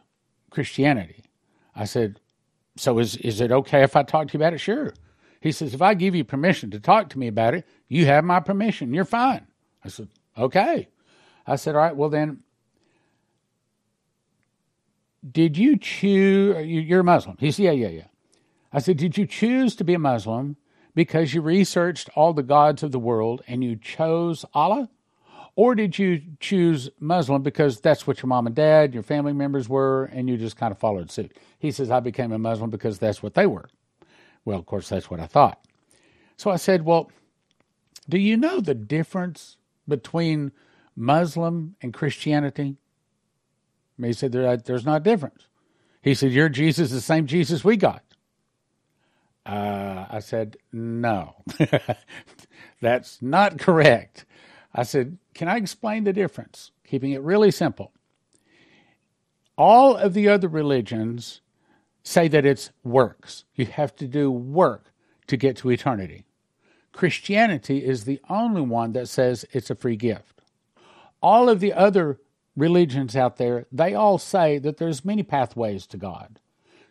Christianity. 0.50 1.24
I 1.76 1.86
said, 1.86 2.20
so 2.76 2.98
is 3.00 3.16
is 3.18 3.40
it 3.42 3.52
okay 3.52 3.84
if 3.84 3.96
I 3.96 4.04
talk 4.04 4.28
to 4.28 4.34
you 4.34 4.40
about 4.40 4.54
it? 4.54 4.60
Sure. 4.60 4.94
He 5.40 5.52
says, 5.52 5.74
if 5.74 5.82
I 5.82 5.94
give 5.94 6.16
you 6.16 6.24
permission 6.24 6.72
to 6.72 6.80
talk 6.80 7.10
to 7.10 7.20
me 7.20 7.28
about 7.28 7.54
it, 7.54 7.68
you 7.88 8.06
have 8.06 8.24
my 8.24 8.40
permission. 8.40 8.94
You're 8.94 9.04
fine. 9.06 9.46
I 9.84 9.90
said, 9.90 10.08
okay. 10.38 10.88
I 11.46 11.58
said, 11.58 11.76
all 11.76 11.82
right, 11.82 11.96
well 11.96 12.10
then, 12.10 12.40
did 15.30 15.58
you 15.58 15.78
choose, 15.78 16.56
uh, 16.56 16.60
you're 16.60 17.02
a 17.02 17.04
Muslim? 17.04 17.38
He 17.40 17.52
said, 17.52 17.66
yeah, 17.66 17.72
yeah, 17.72 17.88
yeah. 17.88 18.08
I 18.72 18.80
said, 18.80 18.98
did 18.98 19.18
you 19.18 19.26
choose 19.26 19.76
to 19.78 19.84
be 19.84 19.94
a 19.94 20.00
Muslim 20.00 20.58
because 20.96 21.34
you 21.34 21.42
researched 21.42 22.10
all 22.16 22.34
the 22.34 22.44
gods 22.44 22.84
of 22.84 22.92
the 22.92 23.00
world 23.00 23.42
and 23.48 23.64
you 23.64 23.76
chose 23.76 24.46
Allah? 24.54 24.90
Or 25.56 25.76
did 25.76 26.00
you 26.00 26.22
choose 26.40 26.90
Muslim 27.00 27.44
because 27.44 27.80
that's 27.80 28.08
what 28.08 28.22
your 28.22 28.28
mom 28.28 28.48
and 28.48 28.56
dad, 28.56 28.94
your 28.94 29.04
family 29.04 29.34
members 29.34 29.70
were, 29.70 30.06
and 30.06 30.28
you 30.28 30.36
just 30.36 30.58
kind 30.58 30.72
of 30.72 30.80
followed 30.80 31.12
suit? 31.12 31.38
He 31.60 31.72
says, 31.72 31.92
I 31.92 32.00
became 32.00 32.32
a 32.32 32.40
Muslim 32.40 32.72
because 32.72 32.98
that's 32.98 33.22
what 33.22 33.36
they 33.36 33.46
were. 33.46 33.70
Well, 34.46 34.58
of 34.58 34.66
course, 34.66 34.90
that's 34.90 35.12
what 35.12 35.20
I 35.20 35.28
thought. 35.28 35.64
So 36.38 36.50
I 36.50 36.56
said, 36.56 36.84
Well, 36.84 37.12
do 38.10 38.18
you 38.18 38.36
know 38.36 38.60
the 38.60 38.74
difference 38.74 39.58
between 39.88 40.52
Muslim 40.96 41.76
and 41.82 41.94
Christianity? 41.94 42.78
He 44.02 44.14
said, 44.14 44.32
there, 44.32 44.58
There's 44.58 44.86
not 44.86 45.02
a 45.02 45.04
difference. 45.04 45.48
He 46.02 46.14
said, 46.14 46.32
Your 46.32 46.50
Jesus 46.50 46.88
is 46.88 46.92
the 46.92 47.02
same 47.02 47.28
Jesus 47.28 47.64
we 47.64 47.78
got. 47.78 48.04
Uh, 49.46 50.06
I 50.10 50.20
said, 50.20 50.58
No, 50.72 51.36
that's 52.82 53.22
not 53.22 53.60
correct. 53.60 54.26
I 54.76 54.84
said, 54.84 55.18
can 55.34 55.48
I 55.48 55.58
explain 55.58 56.04
the 56.04 56.14
difference? 56.14 56.72
Keeping 56.86 57.12
it 57.12 57.22
really 57.22 57.52
simple. 57.52 57.92
All 59.58 59.96
of 59.96 60.14
the 60.14 60.30
other 60.30 60.48
religions 60.48 61.42
say 62.02 62.28
that 62.28 62.46
it's 62.46 62.72
works. 62.84 63.46
You 63.56 63.68
have 63.68 63.96
to 63.98 64.08
do 64.08 64.32
work 64.32 64.92
to 65.28 65.38
get 65.38 65.58
to 65.58 65.70
eternity. 65.70 66.26
Christianity 66.92 67.86
is 67.86 68.06
the 68.06 68.20
only 68.30 68.62
one 68.62 68.94
that 68.94 69.08
says 69.08 69.46
it's 69.52 69.70
a 69.70 69.76
free 69.76 69.96
gift. 69.96 70.42
All 71.22 71.50
of 71.50 71.60
the 71.60 71.74
other 71.74 72.20
religions 72.56 73.16
out 73.16 73.38
there, 73.38 73.66
they 73.72 73.94
all 73.94 74.18
say 74.18 74.58
that 74.60 74.78
there's 74.78 75.06
many 75.06 75.24
pathways 75.24 75.86
to 75.88 75.98
God. 75.98 76.40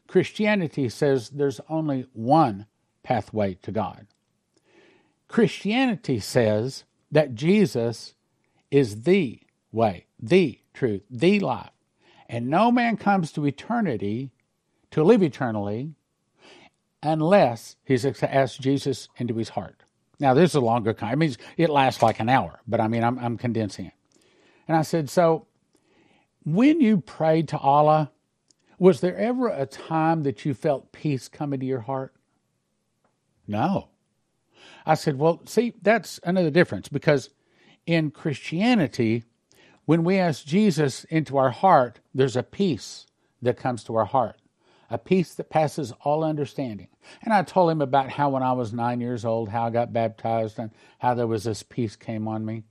Christianity 0.06 0.88
says 0.88 1.30
there's 1.30 1.60
only 1.68 2.06
one 2.12 2.66
pathway 3.02 3.54
to 3.62 3.72
God. 3.72 4.06
Christianity 5.28 6.20
says 6.20 6.84
that 7.10 7.34
Jesus 7.34 8.14
is 8.70 9.02
the 9.02 9.40
way, 9.70 10.06
the 10.20 10.60
truth, 10.74 11.02
the 11.10 11.40
life. 11.40 11.70
And 12.28 12.48
no 12.48 12.70
man 12.70 12.96
comes 12.96 13.32
to 13.32 13.46
eternity 13.46 14.30
to 14.90 15.02
live 15.02 15.22
eternally 15.22 15.94
unless 17.02 17.76
he's 17.84 18.04
asked 18.04 18.60
Jesus 18.60 19.08
into 19.16 19.34
his 19.34 19.50
heart. 19.50 19.82
Now, 20.20 20.34
this 20.34 20.50
is 20.50 20.54
a 20.54 20.60
longer 20.60 20.94
kind. 20.94 21.12
I 21.12 21.16
mean, 21.16 21.34
it 21.56 21.68
lasts 21.68 22.02
like 22.02 22.20
an 22.20 22.28
hour, 22.28 22.60
but 22.66 22.80
I 22.80 22.88
mean, 22.88 23.02
I'm, 23.02 23.18
I'm 23.18 23.36
condensing 23.36 23.86
it. 23.86 23.94
And 24.68 24.76
I 24.76 24.82
said, 24.82 25.10
So 25.10 25.46
when 26.44 26.80
you 26.80 27.00
prayed 27.00 27.48
to 27.48 27.58
Allah, 27.58 28.10
was 28.78 29.00
there 29.00 29.16
ever 29.16 29.48
a 29.48 29.66
time 29.66 30.24
that 30.24 30.44
you 30.44 30.54
felt 30.54 30.92
peace 30.92 31.28
come 31.28 31.52
into 31.52 31.66
your 31.66 31.80
heart? 31.80 32.14
No. 33.46 33.88
I 34.84 34.94
said, 34.94 35.18
Well, 35.18 35.42
see, 35.46 35.74
that's 35.82 36.18
another 36.24 36.50
difference 36.50 36.88
because 36.88 37.30
in 37.86 38.10
Christianity, 38.10 39.24
when 39.84 40.04
we 40.04 40.18
ask 40.18 40.44
Jesus 40.44 41.04
into 41.04 41.36
our 41.36 41.50
heart, 41.50 42.00
there's 42.14 42.36
a 42.36 42.42
peace 42.42 43.06
that 43.40 43.56
comes 43.56 43.84
to 43.84 43.96
our 43.96 44.04
heart, 44.04 44.40
a 44.90 44.98
peace 44.98 45.34
that 45.34 45.50
passes 45.50 45.92
all 46.02 46.22
understanding. 46.24 46.88
And 47.22 47.32
I 47.32 47.42
told 47.42 47.70
him 47.70 47.82
about 47.82 48.10
how 48.10 48.30
when 48.30 48.42
I 48.42 48.52
was 48.52 48.72
nine 48.72 49.00
years 49.00 49.24
old, 49.24 49.48
how 49.48 49.66
I 49.66 49.70
got 49.70 49.92
baptized 49.92 50.58
and 50.58 50.70
how 50.98 51.14
there 51.14 51.26
was 51.26 51.44
this 51.44 51.62
peace 51.62 51.96
came 51.96 52.28
on 52.28 52.44
me. 52.44 52.62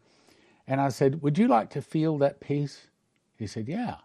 And 0.68 0.80
I 0.80 0.90
said, 0.90 1.22
Would 1.22 1.38
you 1.38 1.48
like 1.48 1.70
to 1.72 1.82
feel 1.82 2.18
that 2.20 2.40
peace? 2.40 2.88
He 3.42 3.48
said, 3.48 3.68
Yeah. 3.68 3.96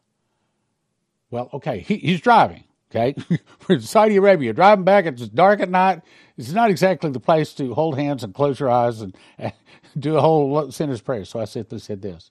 Well, 1.31 1.51
okay, 1.53 1.81
he, 1.81 1.99
he's 1.99 2.23
driving. 2.23 2.65
Okay, 2.91 3.15
we're 3.69 3.75
in 3.75 3.81
Saudi 3.83 4.17
Arabia, 4.17 4.55
driving 4.55 4.85
back. 4.87 5.05
It's 5.05 5.29
dark 5.29 5.61
at 5.61 5.69
night. 5.69 6.01
It's 6.39 6.53
not 6.53 6.71
exactly 6.71 7.11
the 7.11 7.21
place 7.21 7.53
to 7.55 7.75
hold 7.75 7.99
hands 7.99 8.25
and 8.25 8.33
close 8.35 8.59
your 8.59 8.71
eyes 8.71 9.03
and, 9.03 9.15
and 9.37 9.53
do 9.99 10.17
a 10.17 10.23
whole 10.23 10.71
sinner's 10.71 11.03
prayer. 11.03 11.27
So 11.27 11.39
I 11.39 11.45
simply 11.45 11.81
said 11.81 12.01
this. 12.01 12.31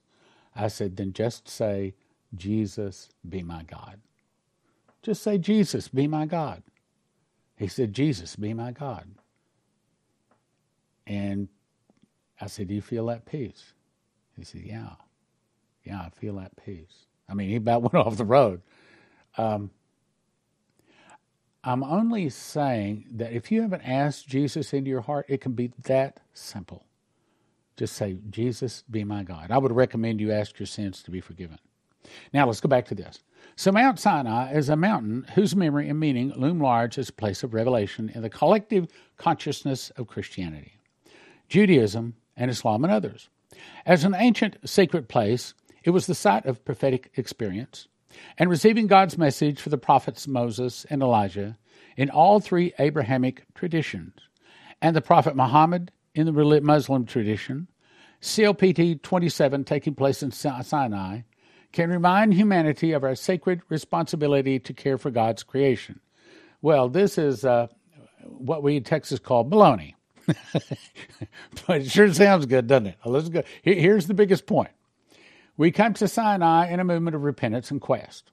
I 0.56 0.68
said, 0.68 0.98
then 0.98 1.14
just 1.14 1.48
say, 1.48 1.94
Jesus, 2.34 3.10
be 3.28 3.44
my 3.44 3.62
God. 3.62 4.00
Just 5.04 5.22
say, 5.22 5.38
Jesus, 5.38 5.88
be 5.90 6.08
my 6.08 6.26
God. 6.26 6.64
He 7.56 7.68
said, 7.68 7.94
Jesus, 7.94 8.36
be 8.36 8.56
my 8.56 8.72
God. 8.72 9.06
And 11.06 11.50
I 12.42 12.48
said, 12.48 12.70
Do 12.70 12.74
you 12.74 12.82
feel 12.82 13.06
that 13.08 13.26
peace? 13.28 13.74
He 14.36 14.44
said, 14.44 14.62
Yeah. 14.64 14.94
Yeah, 15.86 16.00
I 16.00 16.10
feel 16.10 16.36
that 16.38 16.52
peace. 16.64 17.06
I 17.30 17.34
mean, 17.34 17.50
he 17.50 17.56
about 17.56 17.82
went 17.94 17.96
off 17.96 18.18
the 18.18 18.26
road. 18.26 18.62
Um, 19.38 19.72
I'm 21.64 21.84
only 21.84 22.30
saying 22.30 23.08
that 23.14 23.34
if 23.34 23.52
you 23.52 23.64
haven't 23.64 23.82
asked 23.82 24.28
Jesus 24.28 24.72
into 24.72 24.90
your 24.90 25.02
heart, 25.02 25.26
it 25.30 25.42
can 25.42 25.54
be 25.54 25.72
that 25.84 26.20
simple. 26.34 26.86
Just 27.76 27.96
say, 27.96 28.18
Jesus, 28.30 28.84
be 28.90 29.04
my 29.04 29.24
God. 29.24 29.52
I 29.52 29.58
would 29.58 29.72
recommend 29.72 30.22
you 30.22 30.32
ask 30.32 30.60
your 30.60 30.68
sins 30.68 31.02
to 31.04 31.12
be 31.12 31.22
forgiven. 31.22 31.58
Now 32.32 32.46
let's 32.46 32.62
go 32.62 32.70
back 32.70 32.86
to 32.86 32.96
this. 32.96 33.20
So, 33.56 33.72
Mount 33.72 34.00
Sinai 34.00 34.54
is 34.54 34.70
a 34.70 34.76
mountain 34.76 35.26
whose 35.34 35.56
memory 35.56 35.90
and 35.90 36.00
meaning 36.00 36.34
loom 36.36 36.60
large 36.60 36.98
as 36.98 37.10
a 37.10 37.14
place 37.14 37.42
of 37.42 37.54
revelation 37.54 38.12
in 38.14 38.22
the 38.22 38.30
collective 38.30 38.88
consciousness 39.18 39.92
of 39.92 40.08
Christianity, 40.08 40.74
Judaism, 41.50 42.16
and 42.38 42.52
Islam, 42.52 42.84
and 42.84 42.94
others. 42.94 43.30
As 43.86 44.04
an 44.04 44.14
ancient 44.16 44.58
sacred 44.66 45.08
place, 45.08 45.54
it 45.86 45.92
was 45.92 46.08
the 46.08 46.16
site 46.16 46.46
of 46.46 46.66
prophetic 46.66 47.12
experience, 47.16 47.88
and 48.38 48.50
receiving 48.50 48.88
God's 48.88 49.18
message 49.18 49.62
for 49.62 49.70
the 49.70 49.78
prophets 49.78 50.28
Moses 50.28 50.86
and 50.90 51.02
Elijah 51.02 51.58
in 51.96 52.10
all 52.10 52.40
three 52.40 52.74
Abrahamic 52.80 53.46
traditions, 53.54 54.14
and 54.82 54.96
the 54.96 55.02
prophet 55.02 55.36
Muhammad 55.36 55.92
in 56.16 56.26
the 56.26 56.62
Muslim 56.62 57.06
tradition, 57.06 57.68
COP27 58.22 59.66
taking 59.66 59.94
place 59.94 60.24
in 60.24 60.32
Sinai, 60.32 61.22
can 61.72 61.90
remind 61.90 62.34
humanity 62.34 62.92
of 62.94 63.04
our 63.04 63.16
sacred 63.16 63.62
responsibility 63.70 64.60
to 64.60 64.74
care 64.74 64.98
for 64.98 65.12
God's 65.12 65.44
creation. 65.44 66.00
Well, 66.62 66.90
this 66.90 67.18
is 67.18 67.46
uh, 67.46 67.68
what 68.24 68.64
we 68.64 68.78
in 68.78 68.84
Texas 68.84 69.20
call 69.20 69.46
baloney. 69.46 69.94
but 71.68 71.82
it 71.82 71.92
sure 71.92 72.12
sounds 72.12 72.48
good, 72.48 72.66
doesn't 72.66 72.88
it? 72.88 72.98
Let's 73.06 73.30
go. 73.30 73.44
Here's 73.62 74.08
the 74.08 74.16
biggest 74.16 74.48
point 74.48 74.72
we 75.58 75.72
come 75.72 75.94
to 75.96 76.08
Sinai 76.08 76.70
in 76.70 76.80
a 76.80 76.84
movement 76.84 77.16
of 77.16 77.24
repentance 77.24 77.72
and 77.72 77.82
quest. 77.82 78.32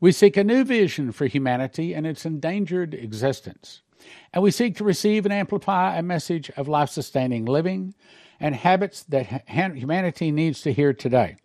We 0.00 0.12
seek 0.12 0.36
a 0.36 0.44
new 0.44 0.64
vision 0.64 1.12
for 1.12 1.26
humanity 1.26 1.94
and 1.94 2.06
its 2.06 2.26
endangered 2.26 2.94
existence. 2.94 3.82
And 4.32 4.42
we 4.42 4.50
seek 4.50 4.76
to 4.76 4.84
receive 4.84 5.24
and 5.24 5.32
amplify 5.32 5.96
a 5.96 6.02
message 6.02 6.50
of 6.56 6.68
life 6.68 6.90
sustaining 6.90 7.44
living 7.44 7.94
and 8.38 8.54
habits 8.54 9.02
that 9.04 9.48
humanity 9.48 10.30
needs 10.30 10.60
to 10.62 10.72
hear 10.72 10.92
today. 10.92 11.36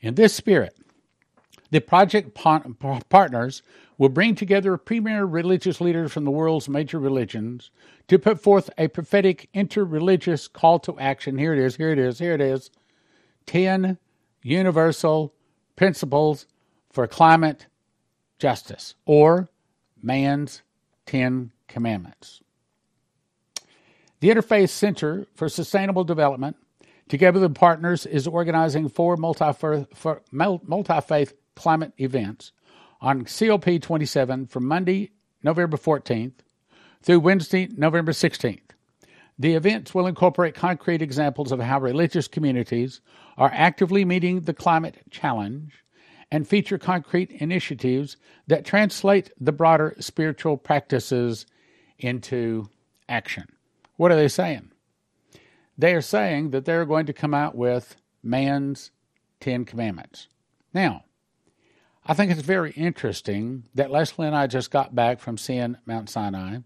In 0.00 0.14
this 0.16 0.34
spirit, 0.34 0.76
the 1.70 1.80
project 1.80 2.34
partners 2.34 3.62
will 3.96 4.08
bring 4.08 4.34
together 4.34 4.76
premier 4.76 5.24
religious 5.24 5.80
leaders 5.80 6.10
from 6.10 6.24
the 6.24 6.30
world's 6.30 6.68
major 6.68 6.98
religions 6.98 7.70
to 8.08 8.18
put 8.18 8.40
forth 8.40 8.70
a 8.76 8.88
prophetic 8.88 9.48
interreligious 9.54 10.52
call 10.52 10.80
to 10.80 10.98
action. 10.98 11.38
Here 11.38 11.52
it 11.52 11.60
is, 11.60 11.76
here 11.76 11.92
it 11.92 11.98
is, 11.98 12.18
here 12.18 12.32
it 12.32 12.40
is 12.40 12.70
10 13.46 13.98
universal 14.42 15.34
principles 15.76 16.46
for 16.90 17.06
climate 17.06 17.66
justice, 18.38 18.94
or 19.04 19.48
man's 20.02 20.62
10 21.06 21.52
commandments. 21.68 22.40
The 24.20 24.28
Interfaith 24.28 24.70
Center 24.70 25.26
for 25.34 25.48
Sustainable 25.48 26.04
Development, 26.04 26.56
together 27.08 27.40
with 27.40 27.54
partners, 27.54 28.06
is 28.06 28.26
organizing 28.26 28.88
four 28.88 29.16
multi 29.16 29.52
faith 31.00 31.34
climate 31.54 31.92
events 31.98 32.52
on 33.00 33.24
COP27 33.24 34.48
from 34.48 34.66
Monday, 34.66 35.10
November 35.42 35.76
14th 35.76 36.32
through 37.02 37.20
Wednesday, 37.20 37.68
November 37.76 38.12
16th. 38.12 38.60
The 39.40 39.54
events 39.54 39.94
will 39.94 40.06
incorporate 40.06 40.54
concrete 40.54 41.00
examples 41.00 41.50
of 41.50 41.60
how 41.60 41.80
religious 41.80 42.28
communities 42.28 43.00
are 43.38 43.50
actively 43.54 44.04
meeting 44.04 44.42
the 44.42 44.52
climate 44.52 44.98
challenge 45.10 45.82
and 46.30 46.46
feature 46.46 46.76
concrete 46.76 47.30
initiatives 47.30 48.18
that 48.48 48.66
translate 48.66 49.32
the 49.40 49.50
broader 49.50 49.96
spiritual 49.98 50.58
practices 50.58 51.46
into 51.98 52.68
action. 53.08 53.48
What 53.96 54.12
are 54.12 54.16
they 54.16 54.28
saying? 54.28 54.72
They 55.78 55.94
are 55.94 56.02
saying 56.02 56.50
that 56.50 56.66
they're 56.66 56.84
going 56.84 57.06
to 57.06 57.14
come 57.14 57.32
out 57.32 57.54
with 57.54 57.96
man's 58.22 58.90
Ten 59.40 59.64
Commandments. 59.64 60.28
Now, 60.74 61.04
I 62.04 62.12
think 62.12 62.30
it's 62.30 62.42
very 62.42 62.72
interesting 62.72 63.64
that 63.74 63.90
Leslie 63.90 64.26
and 64.26 64.36
I 64.36 64.48
just 64.48 64.70
got 64.70 64.94
back 64.94 65.18
from 65.18 65.38
seeing 65.38 65.78
Mount 65.86 66.10
Sinai. 66.10 66.58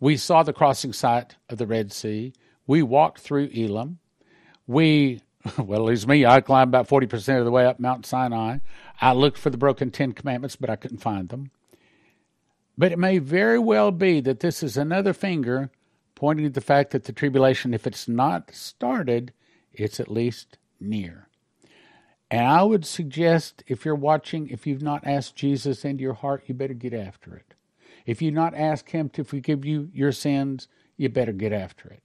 We 0.00 0.16
saw 0.16 0.42
the 0.42 0.52
crossing 0.52 0.92
site 0.92 1.36
of 1.48 1.58
the 1.58 1.66
Red 1.66 1.92
Sea. 1.92 2.32
We 2.66 2.82
walked 2.82 3.20
through 3.20 3.50
Elam. 3.54 3.98
We, 4.66 5.20
well, 5.58 5.80
at 5.80 5.84
least 5.84 6.08
me, 6.08 6.26
I 6.26 6.40
climbed 6.40 6.70
about 6.70 6.88
40% 6.88 7.38
of 7.38 7.44
the 7.44 7.50
way 7.50 7.66
up 7.66 7.80
Mount 7.80 8.06
Sinai. 8.06 8.58
I 9.00 9.12
looked 9.12 9.38
for 9.38 9.50
the 9.50 9.58
broken 9.58 9.90
Ten 9.90 10.12
Commandments, 10.12 10.56
but 10.56 10.70
I 10.70 10.76
couldn't 10.76 10.98
find 10.98 11.28
them. 11.28 11.50
But 12.76 12.92
it 12.92 12.98
may 12.98 13.18
very 13.18 13.58
well 13.58 13.90
be 13.90 14.20
that 14.20 14.40
this 14.40 14.62
is 14.62 14.76
another 14.76 15.12
finger 15.12 15.70
pointing 16.14 16.46
to 16.46 16.50
the 16.50 16.60
fact 16.60 16.90
that 16.90 17.04
the 17.04 17.12
tribulation, 17.12 17.74
if 17.74 17.86
it's 17.86 18.08
not 18.08 18.52
started, 18.52 19.32
it's 19.72 20.00
at 20.00 20.10
least 20.10 20.58
near. 20.80 21.28
And 22.30 22.46
I 22.46 22.62
would 22.62 22.84
suggest 22.84 23.62
if 23.66 23.84
you're 23.84 23.94
watching, 23.94 24.48
if 24.48 24.66
you've 24.66 24.82
not 24.82 25.06
asked 25.06 25.36
Jesus 25.36 25.84
into 25.84 26.02
your 26.02 26.14
heart, 26.14 26.44
you 26.46 26.54
better 26.54 26.74
get 26.74 26.94
after 26.94 27.36
it. 27.36 27.53
If 28.06 28.20
you've 28.20 28.34
not 28.34 28.54
ask 28.54 28.90
Him 28.90 29.08
to 29.10 29.24
forgive 29.24 29.64
you 29.64 29.90
your 29.92 30.12
sins, 30.12 30.68
you 30.96 31.08
better 31.08 31.32
get 31.32 31.52
after 31.52 31.88
it. 31.88 32.02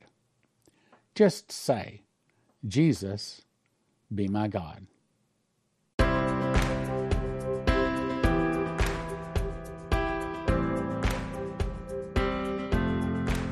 Just 1.13 1.51
say, 1.51 2.03
Jesus, 2.65 3.41
be 4.13 4.27
my 4.27 4.47
God. 4.47 4.87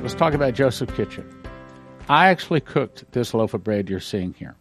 Let's 0.01 0.15
talk 0.15 0.33
about 0.33 0.53
Joseph 0.53 0.95
Kitchen. 0.95 1.29
I 2.07 2.29
actually 2.29 2.61
cooked 2.61 3.11
this 3.11 3.33
loaf 3.33 3.53
of 3.53 3.65
bread 3.65 3.89
you're 3.89 3.99
seeing 3.99 4.33
here. 4.33 4.55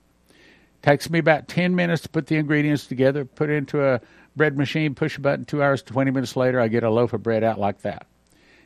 Takes 0.83 1.09
me 1.09 1.21
about 1.21 1.47
10 1.47 1.77
minutes 1.77 2.03
to 2.03 2.09
put 2.09 2.27
the 2.27 2.35
ingredients 2.35 2.89
together, 2.89 3.25
put 3.25 3.49
it 3.49 3.55
into 3.55 3.85
a 3.85 4.01
bread 4.37 4.57
machine, 4.57 4.95
push 4.95 5.17
a 5.17 5.21
button, 5.21 5.45
two 5.45 5.63
hours, 5.63 5.83
20 5.83 6.11
minutes 6.11 6.37
later, 6.37 6.61
I 6.61 6.69
get 6.69 6.85
a 6.85 6.91
loaf 6.91 7.13
of 7.13 7.23
bread 7.23 7.43
out 7.43 7.59
like 7.59 7.83
that. 7.83 8.07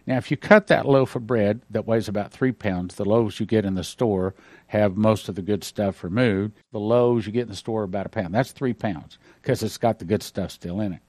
Now, 0.06 0.16
if 0.16 0.30
you 0.30 0.36
cut 0.36 0.66
that 0.66 0.88
loaf 0.88 1.14
of 1.14 1.26
bread 1.26 1.60
that 1.70 1.86
weighs 1.86 2.08
about 2.08 2.32
three 2.32 2.52
pounds, 2.52 2.96
the 2.96 3.04
loaves 3.04 3.38
you 3.38 3.46
get 3.46 3.64
in 3.64 3.74
the 3.74 3.84
store 3.84 4.34
have 4.68 4.96
most 4.96 5.28
of 5.28 5.34
the 5.34 5.42
good 5.42 5.62
stuff 5.62 6.02
removed. 6.02 6.56
The 6.72 6.80
loaves 6.80 7.26
you 7.26 7.32
get 7.32 7.42
in 7.42 7.48
the 7.48 7.54
store 7.54 7.82
are 7.82 7.84
about 7.84 8.06
a 8.06 8.08
pound. 8.08 8.34
That's 8.34 8.52
three 8.52 8.72
pounds 8.72 9.18
because 9.40 9.62
it's 9.62 9.78
got 9.78 9.98
the 9.98 10.04
good 10.04 10.22
stuff 10.22 10.50
still 10.50 10.80
in 10.80 10.94
it. 10.94 11.00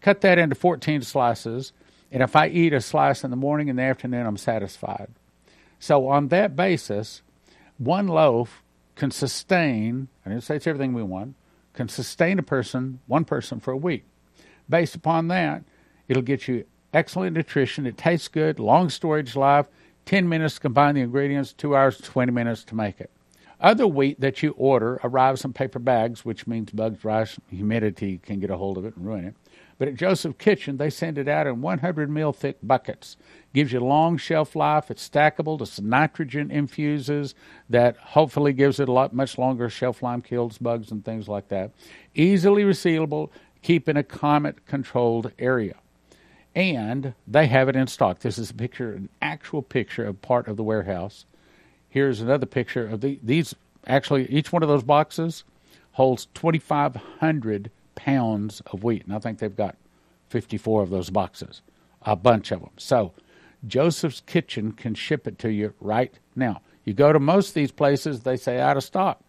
Cut 0.00 0.20
that 0.22 0.38
into 0.38 0.54
14 0.54 1.02
slices, 1.02 1.72
and 2.10 2.22
if 2.22 2.34
I 2.34 2.48
eat 2.48 2.72
a 2.72 2.80
slice 2.80 3.24
in 3.24 3.30
the 3.30 3.36
morning 3.36 3.70
and 3.70 3.78
the 3.78 3.84
afternoon, 3.84 4.26
I'm 4.26 4.36
satisfied. 4.36 5.08
So, 5.78 6.08
on 6.08 6.28
that 6.28 6.56
basis, 6.56 7.22
one 7.78 8.08
loaf 8.08 8.62
can 8.96 9.10
sustain, 9.10 10.08
I 10.24 10.30
didn't 10.30 10.44
say 10.44 10.56
it's 10.56 10.66
everything 10.66 10.92
we 10.92 11.02
want, 11.02 11.34
can 11.74 11.88
sustain 11.88 12.38
a 12.38 12.42
person, 12.42 13.00
one 13.06 13.24
person 13.24 13.60
for 13.60 13.72
a 13.72 13.76
week. 13.76 14.04
Based 14.68 14.94
upon 14.94 15.28
that, 15.28 15.62
it'll 16.08 16.22
get 16.22 16.48
you 16.48 16.64
excellent 16.92 17.36
nutrition. 17.36 17.86
It 17.86 17.98
tastes 17.98 18.28
good, 18.28 18.58
long 18.58 18.88
storage 18.88 19.36
life, 19.36 19.66
10 20.06 20.28
minutes 20.28 20.54
to 20.54 20.60
combine 20.60 20.94
the 20.94 21.02
ingredients, 21.02 21.52
2 21.52 21.76
hours, 21.76 21.98
20 21.98 22.32
minutes 22.32 22.64
to 22.64 22.74
make 22.74 23.00
it. 23.00 23.10
Other 23.60 23.86
wheat 23.86 24.20
that 24.20 24.42
you 24.42 24.52
order 24.52 25.00
arrives 25.02 25.44
in 25.44 25.52
paper 25.52 25.78
bags, 25.78 26.24
which 26.24 26.46
means 26.46 26.70
bugs, 26.70 27.04
rice, 27.04 27.38
humidity 27.50 28.18
can 28.18 28.40
get 28.40 28.50
a 28.50 28.56
hold 28.56 28.78
of 28.78 28.84
it 28.84 28.96
and 28.96 29.06
ruin 29.06 29.24
it. 29.24 29.34
But 29.78 29.88
at 29.88 29.96
Joseph 29.96 30.38
Kitchen, 30.38 30.76
they 30.76 30.90
send 30.90 31.18
it 31.18 31.28
out 31.28 31.46
in 31.46 31.60
100 31.60 32.10
mil 32.10 32.32
thick 32.32 32.58
buckets. 32.62 33.16
Gives 33.52 33.72
you 33.72 33.80
long 33.80 34.16
shelf 34.16 34.54
life. 34.54 34.90
It's 34.90 35.08
stackable. 35.08 35.60
It's 35.60 35.80
nitrogen 35.80 36.50
infuses 36.50 37.34
that 37.68 37.96
hopefully 37.96 38.52
gives 38.52 38.78
it 38.78 38.88
a 38.88 38.92
lot 38.92 39.12
much 39.12 39.38
longer 39.38 39.68
shelf 39.68 40.02
life, 40.02 40.24
kills 40.24 40.58
bugs 40.58 40.90
and 40.90 41.04
things 41.04 41.28
like 41.28 41.48
that. 41.48 41.72
Easily 42.14 42.62
resealable. 42.62 43.30
Keep 43.62 43.88
in 43.88 43.96
a 43.96 44.02
climate 44.02 44.66
controlled 44.66 45.32
area 45.38 45.74
and 46.54 47.14
they 47.26 47.46
have 47.46 47.68
it 47.68 47.76
in 47.76 47.86
stock. 47.86 48.20
This 48.20 48.38
is 48.38 48.50
a 48.50 48.54
picture, 48.54 48.92
an 48.92 49.08
actual 49.20 49.62
picture 49.62 50.04
of 50.04 50.22
part 50.22 50.46
of 50.46 50.56
the 50.56 50.62
warehouse. 50.62 51.24
Here's 51.88 52.20
another 52.20 52.46
picture 52.46 52.86
of 52.86 53.00
the, 53.00 53.18
these. 53.22 53.54
Actually, 53.86 54.26
each 54.30 54.52
one 54.52 54.62
of 54.62 54.68
those 54.68 54.82
boxes 54.82 55.44
holds 55.92 56.26
2,500 56.34 57.70
pounds 58.04 58.60
of 58.66 58.84
wheat, 58.84 59.04
and 59.04 59.14
I 59.14 59.18
think 59.18 59.38
they've 59.38 59.54
got 59.54 59.76
54 60.28 60.82
of 60.82 60.90
those 60.90 61.10
boxes, 61.10 61.62
a 62.02 62.16
bunch 62.16 62.50
of 62.50 62.60
them. 62.60 62.70
So, 62.76 63.12
Joseph's 63.66 64.20
Kitchen 64.20 64.72
can 64.72 64.94
ship 64.94 65.26
it 65.26 65.38
to 65.38 65.50
you 65.50 65.72
right 65.80 66.12
now. 66.36 66.60
You 66.84 66.92
go 66.92 67.12
to 67.12 67.18
most 67.18 67.48
of 67.48 67.54
these 67.54 67.72
places, 67.72 68.20
they 68.20 68.36
say 68.36 68.60
out 68.60 68.76
of 68.76 68.84
stock. 68.84 69.22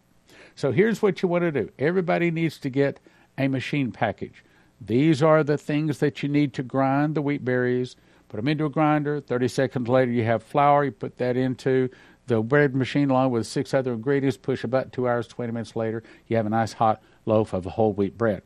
So 0.56 0.72
here's 0.72 1.02
what 1.02 1.22
you 1.22 1.30
want 1.30 1.44
to 1.44 1.52
do. 1.52 1.70
Everybody 1.80 2.32
needs 2.32 2.58
to 2.60 2.70
get 2.70 3.00
a 3.38 3.48
machine 3.48 3.92
package. 3.92 4.44
These 4.82 5.24
are 5.24 5.44
the 5.44 5.58
things 5.58 6.00
that 6.00 6.22
you 6.22 6.30
need 6.30 6.54
to 6.54 6.64
grind 6.64 7.16
the 7.16 7.22
wheat 7.22 7.46
berries. 7.46 7.96
Put 8.28 8.38
them 8.38 8.48
into 8.48 8.66
a 8.66 8.70
grinder. 8.70 9.22
30 9.22 9.48
seconds 9.48 9.88
later, 9.88 10.12
you 10.12 10.24
have 10.24 10.44
flour. 10.44 10.84
You 10.84 10.92
put 10.92 11.18
that 11.18 11.38
into 11.38 11.90
the 12.28 12.42
bread 12.42 12.76
machine 12.76 13.10
along 13.10 13.32
with 13.32 13.48
six 13.48 13.74
other 13.74 13.94
ingredients. 13.94 14.38
Push 14.38 14.64
about. 14.64 14.92
Two 14.92 15.08
hours, 15.08 15.28
20 15.28 15.54
minutes 15.54 15.76
later, 15.76 16.04
you 16.28 16.36
have 16.36 16.46
a 16.46 16.50
nice 16.50 16.74
hot 16.74 17.02
loaf 17.26 17.54
of 17.54 17.66
whole 17.66 17.94
wheat 17.94 18.18
bread. 18.18 18.42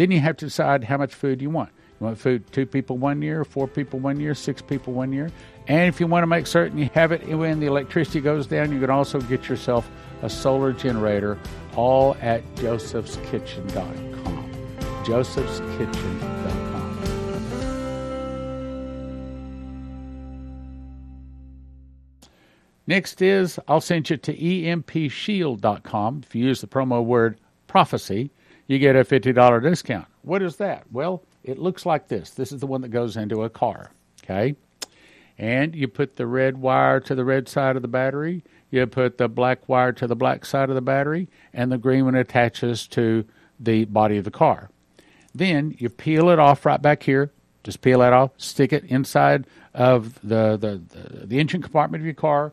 Then 0.00 0.10
you 0.10 0.20
have 0.20 0.38
to 0.38 0.46
decide 0.46 0.82
how 0.82 0.96
much 0.96 1.14
food 1.14 1.42
you 1.42 1.50
want. 1.50 1.68
You 2.00 2.06
want 2.06 2.16
food 2.16 2.50
two 2.52 2.64
people 2.64 2.96
one 2.96 3.20
year, 3.20 3.44
four 3.44 3.68
people 3.68 3.98
one 3.98 4.18
year, 4.18 4.34
six 4.34 4.62
people 4.62 4.94
one 4.94 5.12
year. 5.12 5.30
And 5.68 5.88
if 5.90 6.00
you 6.00 6.06
want 6.06 6.22
to 6.22 6.26
make 6.26 6.46
certain 6.46 6.78
you 6.78 6.88
have 6.94 7.12
it 7.12 7.28
when 7.28 7.60
the 7.60 7.66
electricity 7.66 8.22
goes 8.22 8.46
down, 8.46 8.72
you 8.72 8.80
can 8.80 8.88
also 8.88 9.20
get 9.20 9.46
yourself 9.46 9.90
a 10.22 10.30
solar 10.30 10.72
generator, 10.72 11.38
all 11.76 12.16
at 12.22 12.42
josephskitchen.com 12.54 14.50
josephskitchen.com. 15.04 16.70
Next 22.86 23.20
is 23.20 23.60
I'll 23.68 23.82
send 23.82 24.08
you 24.08 24.16
to 24.16 24.34
empshield.com. 24.34 26.22
If 26.26 26.34
you 26.34 26.46
use 26.46 26.62
the 26.62 26.66
promo 26.66 27.04
word 27.04 27.38
prophecy, 27.66 28.30
you 28.70 28.78
get 28.78 28.94
a 28.94 29.02
$50 29.02 29.62
discount. 29.64 30.06
What 30.22 30.42
is 30.42 30.56
that? 30.56 30.84
Well, 30.92 31.24
it 31.42 31.58
looks 31.58 31.84
like 31.84 32.06
this. 32.06 32.30
This 32.30 32.52
is 32.52 32.60
the 32.60 32.68
one 32.68 32.82
that 32.82 32.90
goes 32.90 33.16
into 33.16 33.42
a 33.42 33.50
car, 33.50 33.90
okay? 34.22 34.54
And 35.36 35.74
you 35.74 35.88
put 35.88 36.14
the 36.14 36.26
red 36.26 36.56
wire 36.56 37.00
to 37.00 37.16
the 37.16 37.24
red 37.24 37.48
side 37.48 37.74
of 37.74 37.82
the 37.82 37.88
battery, 37.88 38.44
you 38.70 38.86
put 38.86 39.18
the 39.18 39.28
black 39.28 39.68
wire 39.68 39.90
to 39.94 40.06
the 40.06 40.14
black 40.14 40.44
side 40.44 40.68
of 40.68 40.76
the 40.76 40.80
battery, 40.80 41.28
and 41.52 41.72
the 41.72 41.78
green 41.78 42.04
one 42.04 42.14
attaches 42.14 42.86
to 42.88 43.24
the 43.58 43.86
body 43.86 44.18
of 44.18 44.24
the 44.24 44.30
car. 44.30 44.70
Then 45.34 45.74
you 45.78 45.88
peel 45.88 46.30
it 46.30 46.38
off 46.38 46.64
right 46.64 46.80
back 46.80 47.02
here. 47.02 47.32
Just 47.64 47.80
peel 47.80 47.98
that 47.98 48.12
off, 48.12 48.30
stick 48.36 48.72
it 48.72 48.84
inside 48.84 49.46
of 49.74 50.14
the, 50.22 50.56
the, 50.56 50.80
the, 50.96 51.26
the 51.26 51.40
engine 51.40 51.60
compartment 51.60 52.02
of 52.02 52.06
your 52.06 52.14
car. 52.14 52.52